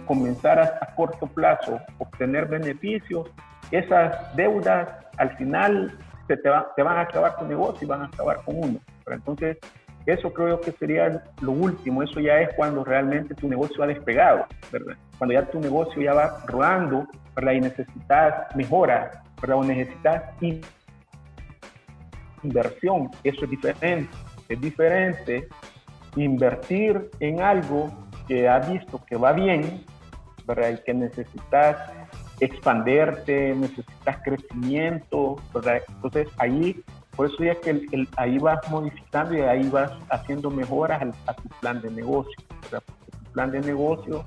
comenzar 0.07 0.59
a, 0.61 0.95
corto 0.95 1.27
plazo, 1.27 1.81
obtener 1.99 2.47
beneficios, 2.47 3.31
esas 3.71 4.35
deudas 4.37 4.89
al 5.19 5.37
final 5.37 5.97
te, 6.27 6.37
te, 6.37 6.49
van 6.83 6.99
a 6.99 7.03
acabar 7.03 7.37
tu 7.37 7.47
negocio 7.47 7.85
y 7.85 7.89
van 7.89 8.03
a 8.03 8.07
acabar 8.07 8.43
con 8.45 8.57
uno. 8.57 8.81
Pero 9.05 9.17
entonces, 9.17 9.59
eso 10.07 10.33
creo 10.33 10.61
que 10.61 10.73
sería 10.73 11.23
lo 11.41 11.53
último. 11.53 12.03
Eso 12.03 12.21
ya 12.21 12.41
es 12.41 12.55
cuando 12.55 12.85
realmente 12.85 13.35
tu 13.35 13.49
negocio 13.49 13.83
ha 13.83 13.87
despegado, 13.87 14.47
¿verdad? 14.71 14.97
Cuando 15.19 15.35
ya 15.35 15.51
tu 15.51 15.61
negocio 15.61 16.01
ya 16.01 16.15
va 16.15 16.45
rodando, 16.47 17.07
¿verdad? 17.35 17.53
Y 17.53 17.61
necesitas 17.61 18.57
mejora, 18.57 19.23
¿verdad? 19.41 19.57
O 19.59 19.65
necesitas 19.65 20.23
inversión. 22.43 23.11
Eso 23.25 23.45
es 23.45 23.51
diferente. 23.51 24.17
Es 24.49 24.61
diferente 24.61 25.49
invertir 26.15 27.11
en 27.21 27.41
algo 27.41 27.91
que 28.29 28.49
has 28.49 28.71
visto 28.71 29.05
que 29.07 29.17
va 29.17 29.33
bien, 29.33 29.85
¿verdad? 30.47 30.71
Y 30.71 30.85
que 30.85 30.95
necesitas 30.95 31.96
expanderte, 32.41 33.55
necesitas 33.55 34.19
crecimiento, 34.25 35.37
¿verdad? 35.55 35.81
Entonces 35.89 36.29
ahí, 36.39 36.83
por 37.17 37.27
eso 37.27 37.43
ya 37.43 37.55
que 37.61 37.71
el, 37.71 38.09
ahí 38.17 38.39
vas 38.39 38.59
modificando 38.71 39.35
y 39.35 39.41
ahí 39.41 39.69
vas 39.69 39.93
haciendo 40.11 40.51
mejoras 40.51 41.03
a, 41.27 41.35
tu 41.35 41.49
plan 41.61 41.81
de 41.81 41.91
negocio, 41.91 42.37
¿verdad? 42.63 42.83
Porque 42.87 43.11
tu 43.25 43.33
plan 43.33 43.51
de 43.51 43.61
negocio 43.61 44.25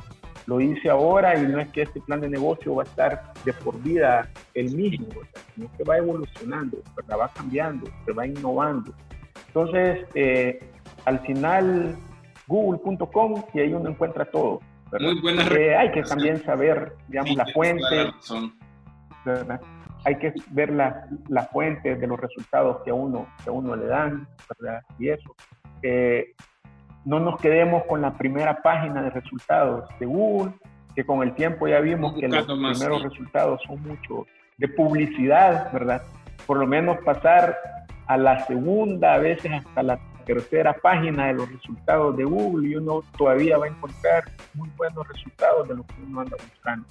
lo 0.47 0.59
hice 0.59 0.89
ahora 0.89 1.39
y 1.39 1.45
no 1.45 1.59
es 1.59 1.69
que 1.69 1.83
este 1.83 2.01
plan 2.01 2.21
de 2.21 2.29
negocio 2.29 2.75
va 2.75 2.83
a 2.83 2.85
estar 2.85 3.33
de 3.45 3.53
por 3.53 3.79
vida 3.83 4.27
el 4.55 4.75
mismo, 4.75 5.07
sino 5.53 5.69
que 5.77 5.83
va 5.83 5.97
evolucionando, 5.97 6.77
va 7.11 7.29
cambiando, 7.29 7.87
se 8.05 8.13
va 8.13 8.25
innovando. 8.25 8.91
Entonces, 9.47 10.07
eh, 10.15 10.59
al 11.05 11.19
final, 11.19 11.95
google.com 12.47 13.43
y 13.53 13.59
ahí 13.59 13.73
uno 13.73 13.89
encuentra 13.89 14.25
todo. 14.25 14.59
Muy 14.99 15.21
buena 15.21 15.43
eh, 15.47 15.75
hay 15.75 15.91
que 15.91 16.03
también 16.03 16.43
saber, 16.43 16.93
digamos, 17.07 17.35
la 17.35 17.45
fuente. 17.47 18.11
Hay 20.05 20.17
que 20.17 20.33
ver 20.51 20.71
la, 20.71 21.07
la, 21.27 21.43
fuente 21.43 21.95
de 21.95 22.07
los 22.07 22.19
resultados 22.19 22.81
que 22.83 22.91
a 22.91 22.93
uno, 22.93 23.27
que 23.43 23.49
a 23.49 23.53
uno 23.53 23.75
le 23.75 23.85
dan, 23.85 24.27
¿verdad? 24.57 24.81
Y 24.97 25.09
eso. 25.09 25.35
Eh, 25.83 26.33
no 27.05 27.19
nos 27.19 27.39
quedemos 27.39 27.83
con 27.85 28.01
la 28.01 28.17
primera 28.17 28.61
página 28.61 29.01
de 29.01 29.09
resultados 29.09 29.89
de 29.99 30.05
Google, 30.05 30.53
que 30.95 31.05
con 31.05 31.21
el 31.21 31.33
tiempo 31.33 31.67
ya 31.67 31.79
vimos 31.79 32.13
que 32.13 32.27
los 32.27 32.45
primeros 32.45 33.03
resultados 33.03 33.61
son 33.65 33.81
mucho 33.83 34.25
de 34.57 34.67
publicidad, 34.69 35.71
¿verdad? 35.71 36.01
Por 36.45 36.57
lo 36.57 36.67
menos 36.67 36.97
pasar 37.03 37.57
a 38.07 38.17
la 38.17 38.45
segunda, 38.45 39.13
a 39.13 39.17
veces 39.17 39.51
hasta 39.51 39.83
la 39.83 39.99
tercera 40.29 40.73
página 40.73 41.27
de 41.27 41.33
los 41.33 41.51
resultados 41.51 42.15
de 42.15 42.23
Google 42.23 42.69
y 42.69 42.75
uno 42.75 43.03
todavía 43.17 43.57
va 43.57 43.65
a 43.65 43.69
encontrar 43.69 44.31
muy 44.53 44.69
buenos 44.77 45.07
resultados 45.07 45.67
de 45.67 45.75
lo 45.75 45.83
que 45.87 45.95
uno 46.05 46.21
anda 46.21 46.37
buscando. 46.51 46.87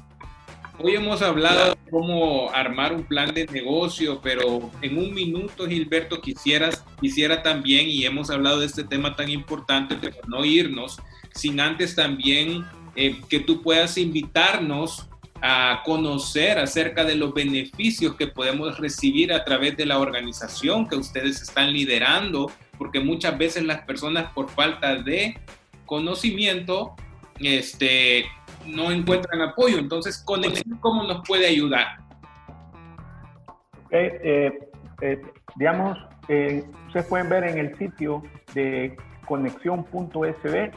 Hoy 0.81 0.97
hemos 0.97 1.23
hablado 1.23 1.71
de 1.71 1.77
cómo 1.89 2.51
armar 2.51 2.93
un 2.93 3.05
plan 3.05 3.33
de 3.33 3.47
negocio, 3.47 4.21
pero 4.21 4.71
en 4.83 4.99
un 4.99 5.15
minuto, 5.15 5.69
Gilberto, 5.69 6.21
quisieras, 6.21 6.85
quisiera 7.01 7.41
también, 7.43 7.87
y 7.89 8.05
hemos 8.05 8.29
hablado 8.29 8.59
de 8.59 8.67
este 8.67 8.83
tema 8.83 9.15
tan 9.15 9.29
importante, 9.29 9.95
de 9.95 10.13
no 10.27 10.45
irnos 10.45 11.01
sin 11.33 11.61
antes 11.61 11.95
también 11.95 12.65
eh, 12.97 13.21
que 13.29 13.39
tú 13.39 13.63
puedas 13.63 13.99
invitarnos 13.99 15.09
a 15.41 15.83
conocer 15.85 16.59
acerca 16.59 17.05
de 17.05 17.15
los 17.15 17.33
beneficios 17.33 18.17
que 18.17 18.27
podemos 18.27 18.79
recibir 18.79 19.33
a 19.33 19.45
través 19.45 19.77
de 19.77 19.87
la 19.87 20.01
organización 20.01 20.89
que 20.89 20.97
ustedes 20.97 21.41
están 21.41 21.73
liderando, 21.73 22.51
porque 22.79 23.01
muchas 23.01 23.37
veces 23.37 23.65
las 23.65 23.83
personas 23.83 24.33
por 24.33 24.49
falta 24.49 24.97
de 24.97 25.39
conocimiento 25.85 26.95
este, 27.41 28.25
no 28.67 28.91
encuentran 28.91 29.43
apoyo. 29.43 29.79
Entonces, 29.79 30.25
¿cómo 30.81 31.03
nos 31.05 31.27
puede 31.27 31.47
ayudar? 31.47 31.99
Eh, 33.91 34.53
eh, 35.01 35.23
digamos, 35.57 35.99
eh, 36.29 36.65
ustedes 36.87 37.07
pueden 37.07 37.29
ver 37.29 37.45
en 37.45 37.59
el 37.59 37.77
sitio 37.77 38.23
de 38.55 38.97
conexión.sb 39.27 40.73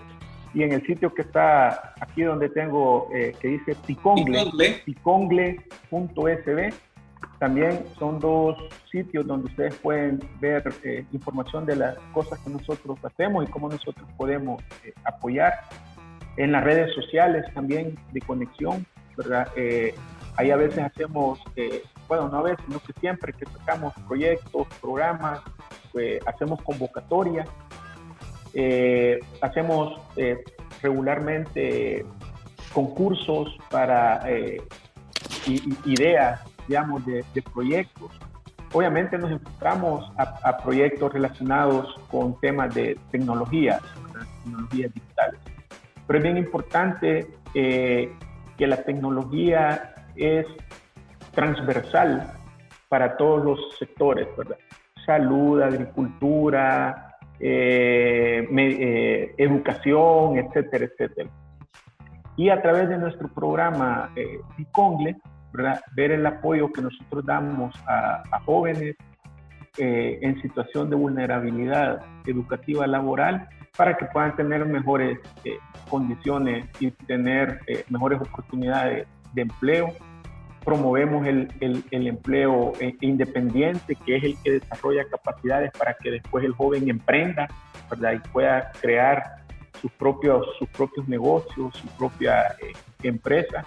y 0.54 0.64
en 0.64 0.74
el 0.74 0.86
sitio 0.86 1.14
que 1.14 1.22
está 1.22 1.93
aquí 1.99 2.24
donde 2.24 2.49
tengo, 2.49 3.10
eh, 3.14 3.34
que 3.39 3.47
dice 3.49 3.76
picongle, 3.88 4.82
picongle.sb, 4.86 6.74
también 7.42 7.84
son 8.00 8.22
dos 8.22 8.58
sitios 8.89 9.28
donde 9.28 9.50
ustedes 9.50 9.76
pueden 9.76 10.22
ver 10.39 10.64
eh, 10.84 11.04
información 11.12 11.66
de 11.66 11.76
las 11.76 11.98
cosas 12.14 12.39
que 12.39 12.50
nosotros 12.50 12.98
hacemos 13.04 13.46
y 13.46 13.52
cómo 13.52 13.68
nosotros 13.68 14.08
podemos 14.16 14.64
eh, 14.86 14.94
apoyar. 15.04 15.54
En 16.38 16.54
las 16.54 16.64
redes 16.64 16.96
sociales 16.96 17.44
también 17.54 18.00
de 18.14 18.22
conexión, 18.22 18.86
¿verdad? 19.18 19.50
ahí 20.38 20.50
a 20.50 20.56
veces 20.56 20.80
hacemos, 20.80 21.39
bueno, 22.08 22.30
no 22.30 22.38
a 22.38 22.44
veces, 22.44 22.60
sino 22.66 22.80
que 22.80 22.94
siempre 23.02 23.34
que 23.34 23.46
sacamos 23.48 23.94
proyectos, 24.08 24.66
programas, 24.80 25.42
hacemos 26.26 26.62
convocatorias 26.62 27.50
eh, 28.54 29.20
hacemos 29.39 29.98
eh, 30.18 30.44
regularmente 30.82 32.06
concursos 32.74 33.56
para 33.70 34.22
eh, 34.30 34.62
ideas, 35.86 36.42
digamos, 36.68 37.05
de, 37.05 37.24
proyectos. 37.53 38.12
Obviamente 38.74 39.18
nos 39.18 39.32
enfocamos 39.32 40.12
a, 40.18 40.57
proyectos 40.57 41.12
relacionados 41.12 41.95
con 42.09 42.39
temas 42.39 42.74
de 42.74 42.97
tecnologías, 43.12 43.82
tecnologías 44.43 44.93
digitales. 44.93 45.39
Pero 46.07 46.20
es 46.20 46.24
bien 46.24 46.38
importante 46.38 47.28
que 47.53 48.68
la 48.68 48.78
tecnología 48.84 49.93
es 50.16 50.45
transversal 51.34 52.34
para 52.89 53.18
todos 53.18 53.43
los 53.43 53.78
sectores. 53.78 54.28
Salud, 55.05 55.62
agricultura, 55.62 57.18
eh, 57.39 58.47
eh, 58.55 59.34
educación, 59.38 60.38
etcétera, 60.38 60.86
etcétera. 60.86 61.30
Y 62.38 62.49
a 62.49 62.62
través 62.62 62.89
de 62.89 62.97
nuestro 62.97 63.28
programa 63.30 64.12
eh, 64.16 64.39
ver 65.95 66.12
el 66.12 66.26
apoyo 66.26 66.72
que 66.72 66.82
nosotros 66.82 67.26
damos 67.26 67.76
a, 67.88 68.24
jóvenes 68.45 68.95
eh, 69.78 70.20
en 70.22 70.41
situación 70.41 70.89
de 70.89 70.95
vulnerabilidad 70.95 72.04
educativa 72.26 72.86
laboral 72.88 73.47
para 73.78 73.95
que 73.97 74.06
puedan 74.06 74.36
tener 74.36 74.66
mejores 74.66 75.18
condiciones 75.89 76.68
y 76.80 76.91
tener 76.91 77.62
mejores 77.89 78.20
oportunidades 78.20 79.08
de 79.34 79.41
empleo 79.43 79.93
promovemos 80.64 81.26
el, 81.26 81.52
el, 81.60 82.08
empleo 82.08 82.74
eh, 82.80 82.95
independiente, 83.02 83.95
que 83.95 84.18
es 84.18 84.24
el 84.24 84.38
que 84.43 84.52
desarrolla 84.52 85.06
capacidades 85.06 85.72
para 85.78 85.95
que 85.95 86.12
después 86.12 86.45
el 86.45 86.54
joven 86.54 86.89
emprenda 86.89 87.47
¿verdad? 87.89 88.14
y 88.14 88.30
pueda 88.30 88.72
crear 88.80 89.24
sus 89.82 89.91
propios, 89.93 90.45
sus 90.60 90.70
propios 90.70 91.08
negocios, 91.08 91.76
su 91.76 91.88
propia 91.97 92.49
eh, 92.62 92.74
empresa. 93.02 93.66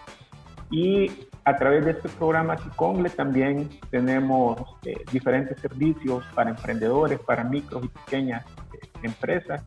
Y 0.71 1.11
a 1.45 1.57
través 1.57 1.85
de 1.85 1.91
este 1.93 2.09
programa 2.09 2.57
Cicongle 2.57 3.11
también 3.11 3.69
tenemos 3.91 4.59
eh, 4.85 4.95
diferentes 5.13 5.61
servicios 5.61 6.25
para 6.35 6.51
emprendedores, 6.51 7.19
para 7.21 7.45
micros 7.45 7.85
y 7.85 7.89
pequeñas 7.89 8.45
empresas 9.03 9.63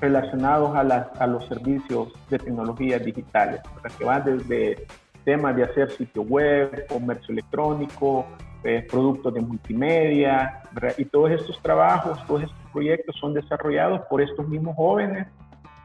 relacionados 0.00 0.76
a, 0.76 0.84
las, 0.84 1.20
a 1.20 1.26
los 1.26 1.46
servicios 1.46 2.12
de 2.30 2.38
tecnologías 2.38 3.04
digitales, 3.04 3.60
que 3.98 4.04
van 4.04 4.24
desde 4.24 4.86
temas 5.24 5.56
de 5.56 5.64
hacer 5.64 5.90
sitio 5.90 6.22
web, 6.22 6.86
comercio 6.86 7.32
electrónico, 7.32 8.26
eh, 8.62 8.86
productos 8.88 9.34
de 9.34 9.40
multimedia, 9.40 10.62
y 10.98 11.04
todos 11.06 11.30
estos 11.32 11.60
trabajos, 11.62 12.24
todos 12.26 12.42
estos 12.42 12.70
proyectos 12.72 13.16
son 13.16 13.34
desarrollados 13.34 14.02
por 14.08 14.20
estos 14.20 14.46
mismos 14.48 14.76
jóvenes 14.76 15.26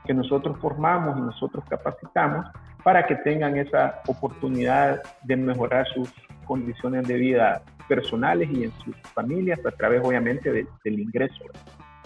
que 0.06 0.14
nosotros 0.14 0.58
formamos 0.60 1.18
y 1.18 1.22
nosotros 1.22 1.64
capacitamos 1.70 2.46
para 2.84 3.06
que 3.06 3.16
tengan 3.16 3.58
esa 3.58 4.02
oportunidad 4.08 5.02
de 5.24 5.36
mejorar 5.36 5.88
sus 5.94 6.12
condiciones 6.46 7.08
de 7.08 7.16
vida 7.16 7.62
personales 7.88 8.50
y 8.52 8.64
en 8.66 8.72
sus 8.84 8.96
familias 9.14 9.60
a 9.66 9.72
través 9.72 10.02
obviamente 10.04 10.52
del 10.52 11.00
ingreso. 11.00 11.44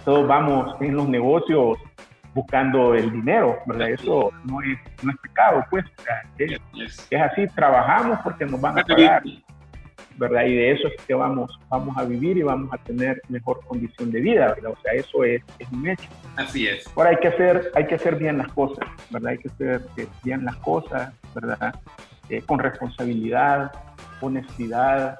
Todos 0.03 0.27
vamos 0.27 0.75
en 0.81 0.95
los 0.95 1.07
negocios 1.07 1.77
buscando 2.35 2.93
el 2.93 3.11
dinero, 3.11 3.57
¿verdad? 3.65 3.89
Eso 3.89 4.31
no 4.43 4.61
es, 4.61 4.77
no 5.01 5.11
es 5.11 5.17
pecado, 5.19 5.65
pues. 5.69 5.85
es, 6.37 6.59
así, 7.21 7.47
trabajamos 7.55 8.19
porque 8.23 8.45
nos 8.45 8.59
van 8.59 8.77
a 8.77 8.83
pagar, 8.83 9.23
¿verdad? 10.17 10.45
Y 10.45 10.55
de 10.55 10.71
eso 10.71 10.87
es 10.87 11.01
que 11.05 11.13
vamos, 11.13 11.59
vamos 11.69 11.97
a 11.97 12.03
vivir 12.03 12.37
y 12.37 12.43
vamos 12.43 12.71
a 12.73 12.77
tener 12.77 13.21
mejor 13.29 13.59
condición 13.65 14.11
de 14.11 14.21
vida, 14.21 14.53
¿verdad? 14.55 14.71
O 14.71 14.81
sea, 14.81 14.93
eso 14.93 15.23
es, 15.23 15.41
es 15.59 15.71
un 15.71 15.87
hecho. 15.87 16.09
Así 16.35 16.67
es. 16.67 16.87
Ahora 16.95 17.11
hay 17.11 17.17
que 17.17 17.27
hacer, 17.27 17.71
hay 17.75 17.87
que 17.87 17.95
hacer 17.95 18.15
bien 18.15 18.37
las 18.37 18.51
cosas, 18.53 18.85
¿verdad? 19.09 19.31
Hay 19.31 19.37
que 19.37 19.49
hacer 19.49 19.81
eh, 19.97 20.07
bien 20.23 20.45
las 20.45 20.55
cosas, 20.57 21.13
¿verdad? 21.33 21.75
Eh, 22.29 22.41
con 22.41 22.59
responsabilidad, 22.59 23.71
honestidad, 24.21 25.19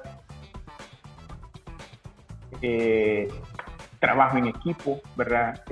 eh, 2.62 3.28
trabajo 4.00 4.38
en 4.38 4.46
equipo, 4.46 5.00
¿verdad? 5.16 5.62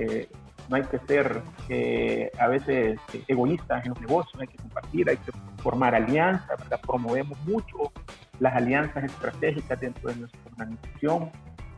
no 0.69 0.75
hay 0.77 0.83
que 0.83 0.99
ser 0.99 1.41
eh, 1.69 2.31
a 2.39 2.47
veces 2.47 2.99
egoístas 3.27 3.83
en 3.85 3.89
los 3.89 4.01
negocios, 4.01 4.41
hay 4.41 4.47
que 4.47 4.57
compartir, 4.57 5.09
hay 5.09 5.17
que 5.17 5.31
formar 5.61 5.95
alianzas, 5.95 6.57
¿verdad? 6.59 6.79
promovemos 6.81 7.37
mucho 7.45 7.91
las 8.39 8.55
alianzas 8.55 9.03
estratégicas 9.03 9.79
dentro 9.79 10.09
de 10.09 10.15
nuestra 10.17 10.41
organización, 10.51 11.31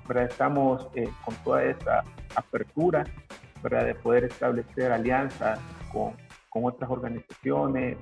¿verdad? 0.07 0.25
estamos 0.25 0.87
eh, 0.95 1.09
con 1.23 1.35
toda 1.43 1.63
esa 1.63 2.03
apertura 2.35 3.03
¿verdad? 3.63 3.85
de 3.85 3.95
poder 3.95 4.25
establecer 4.25 4.91
alianzas 4.91 5.59
con, 5.91 6.13
con 6.49 6.65
otras 6.65 6.89
organizaciones, 6.89 7.97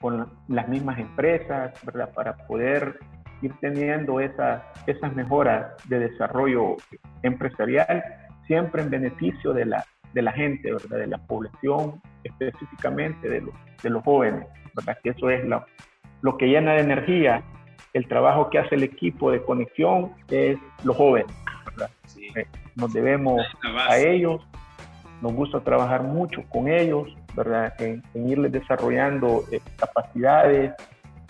con 0.00 0.28
las 0.48 0.68
mismas 0.68 0.98
empresas, 0.98 1.72
¿verdad? 1.84 2.12
para 2.12 2.36
poder 2.46 2.98
ir 3.42 3.52
teniendo 3.60 4.20
esas, 4.20 4.62
esas 4.86 5.14
mejoras 5.14 5.66
de 5.88 5.98
desarrollo 6.00 6.76
empresarial, 7.22 8.02
siempre 8.46 8.82
en 8.82 8.90
beneficio 8.90 9.52
de 9.52 9.66
la, 9.66 9.84
de 10.14 10.22
la 10.22 10.32
gente, 10.32 10.72
¿verdad? 10.72 10.98
De 10.98 11.06
la 11.06 11.18
población, 11.18 12.00
específicamente 12.24 13.28
de 13.28 13.42
los, 13.42 13.54
de 13.82 13.90
los 13.90 14.02
jóvenes, 14.04 14.46
¿verdad? 14.74 14.96
Que 15.02 15.10
eso 15.10 15.30
es 15.30 15.44
lo, 15.44 15.64
lo 16.22 16.36
que 16.36 16.46
llena 16.46 16.74
de 16.74 16.80
energía 16.80 17.42
el 17.92 18.08
trabajo 18.08 18.48
que 18.50 18.58
hace 18.58 18.74
el 18.74 18.82
equipo 18.82 19.30
de 19.30 19.42
conexión 19.42 20.12
es 20.28 20.58
los 20.84 20.96
jóvenes. 20.96 21.34
Eh, 22.34 22.46
nos 22.74 22.92
debemos 22.92 23.42
a 23.88 23.98
ellos, 23.98 24.40
nos 25.20 25.32
gusta 25.32 25.60
trabajar 25.60 26.02
mucho 26.02 26.42
con 26.48 26.68
ellos, 26.68 27.14
¿verdad? 27.34 27.74
En, 27.80 28.02
irles 28.14 28.52
desarrollando 28.52 29.44
eh, 29.50 29.60
capacidades, 29.76 30.72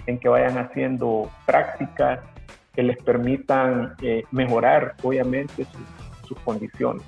en 0.07 0.19
que 0.19 0.29
vayan 0.29 0.59
haciendo 0.59 1.31
prácticas 1.47 2.21
que 2.75 2.83
les 2.83 2.97
permitan 3.03 3.95
eh, 4.03 4.25
mejorar, 4.31 4.95
obviamente, 5.03 5.67
sus 6.27 6.39
condiciones. 6.41 7.03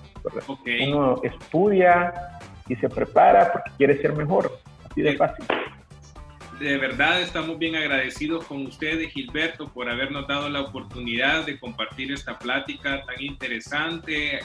Uno 0.86 1.20
estudia 1.22 2.12
y 2.68 2.76
se 2.76 2.88
prepara 2.88 3.52
porque 3.52 3.70
quiere 3.76 4.00
ser 4.00 4.14
mejor, 4.14 4.50
así 4.90 5.02
de 5.02 5.16
fácil. 5.16 5.44
De 6.58 6.76
verdad 6.78 7.20
estamos 7.20 7.58
bien 7.58 7.74
agradecidos 7.74 8.44
con 8.44 8.64
ustedes, 8.66 9.12
Gilberto, 9.12 9.66
por 9.72 9.90
habernos 9.90 10.28
dado 10.28 10.48
la 10.48 10.60
oportunidad 10.60 11.44
de 11.44 11.58
compartir 11.58 12.12
esta 12.12 12.38
plática 12.38 13.04
tan 13.04 13.20
interesante, 13.20 14.38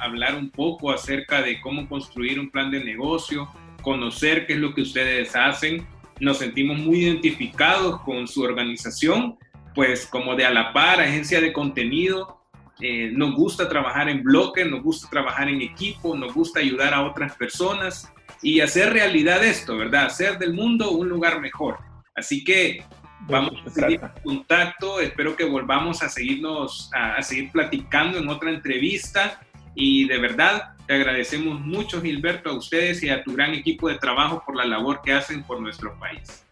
hablar 0.00 0.36
un 0.36 0.50
poco 0.50 0.92
acerca 0.92 1.42
de 1.42 1.60
cómo 1.60 1.88
construir 1.88 2.38
un 2.38 2.48
plan 2.48 2.70
de 2.70 2.84
negocio, 2.84 3.48
conocer 3.82 4.46
qué 4.46 4.52
es 4.52 4.60
lo 4.60 4.72
que 4.72 4.82
ustedes 4.82 5.34
hacen. 5.34 5.84
Nos 6.20 6.38
sentimos 6.38 6.78
muy 6.78 6.98
identificados 6.98 8.00
con 8.02 8.28
su 8.28 8.42
organización, 8.42 9.36
pues 9.74 10.06
como 10.06 10.36
de 10.36 10.46
a 10.46 10.50
la 10.50 10.72
par, 10.72 11.00
agencia 11.00 11.40
de 11.40 11.52
contenido, 11.52 12.38
eh, 12.80 13.10
nos 13.12 13.34
gusta 13.34 13.68
trabajar 13.68 14.08
en 14.08 14.22
bloque, 14.22 14.64
nos 14.64 14.82
gusta 14.82 15.10
trabajar 15.10 15.48
en 15.48 15.60
equipo, 15.60 16.16
nos 16.16 16.32
gusta 16.32 16.60
ayudar 16.60 16.94
a 16.94 17.02
otras 17.02 17.36
personas 17.36 18.12
y 18.42 18.60
hacer 18.60 18.92
realidad 18.92 19.42
esto, 19.44 19.76
¿verdad? 19.76 20.06
Hacer 20.06 20.38
del 20.38 20.52
mundo 20.52 20.90
un 20.90 21.08
lugar 21.08 21.40
mejor. 21.40 21.78
Así 22.14 22.44
que 22.44 22.84
vamos 23.20 23.54
a 23.64 23.70
seguir 23.70 24.00
en 24.02 24.22
contacto, 24.22 25.00
espero 25.00 25.36
que 25.36 25.44
volvamos 25.44 26.02
a 26.02 26.08
seguirnos, 26.08 26.90
a, 26.92 27.22
seguir 27.22 27.52
platicando 27.52 28.18
en 28.18 28.28
otra 28.28 28.50
entrevista 28.50 29.40
y 29.74 30.06
de 30.06 30.18
verdad 30.18 30.74
Te 30.86 30.94
agradecemos 30.94 31.60
mucho, 31.60 32.02
Gilberto, 32.02 32.50
a 32.50 32.54
ustedes 32.54 33.02
y 33.04 33.08
a 33.08 33.22
tu 33.22 33.34
gran 33.34 33.54
equipo 33.54 33.88
de 33.88 33.96
trabajo 33.98 34.42
por 34.44 34.56
la 34.56 34.64
labor 34.64 35.00
que 35.02 35.12
hacen 35.12 35.44
por 35.44 35.60
nuestro 35.60 35.96
país. 35.98 36.44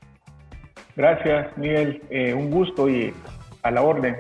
Gracias, 0.95 1.57
Miguel. 1.59 2.01
Eh, 2.11 2.33
un 2.33 2.51
gusto 2.51 2.89
y 2.89 3.13
a 3.63 3.71
la 3.71 3.83
orden 3.83 4.17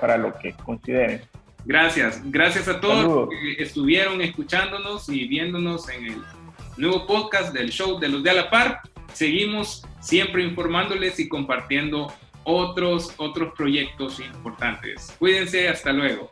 para 0.00 0.16
lo 0.16 0.36
que 0.38 0.52
consideren. 0.52 1.22
Gracias, 1.64 2.20
gracias 2.24 2.66
a 2.66 2.80
todos 2.80 3.28
que 3.30 3.62
estuvieron 3.62 4.20
escuchándonos 4.20 5.08
y 5.08 5.28
viéndonos 5.28 5.88
en 5.88 6.06
el 6.06 6.22
nuevo 6.76 7.06
podcast 7.06 7.52
del 7.52 7.70
show 7.70 7.98
de 7.98 8.08
los 8.08 8.22
de 8.22 8.30
a 8.30 8.34
la 8.34 8.50
par. 8.50 8.80
Seguimos 9.12 9.84
siempre 10.00 10.42
informándoles 10.42 11.18
y 11.20 11.28
compartiendo 11.28 12.12
otros, 12.44 13.12
otros 13.18 13.54
proyectos 13.56 14.20
importantes. 14.20 15.14
Cuídense, 15.18 15.68
hasta 15.68 15.92
luego. 15.92 16.30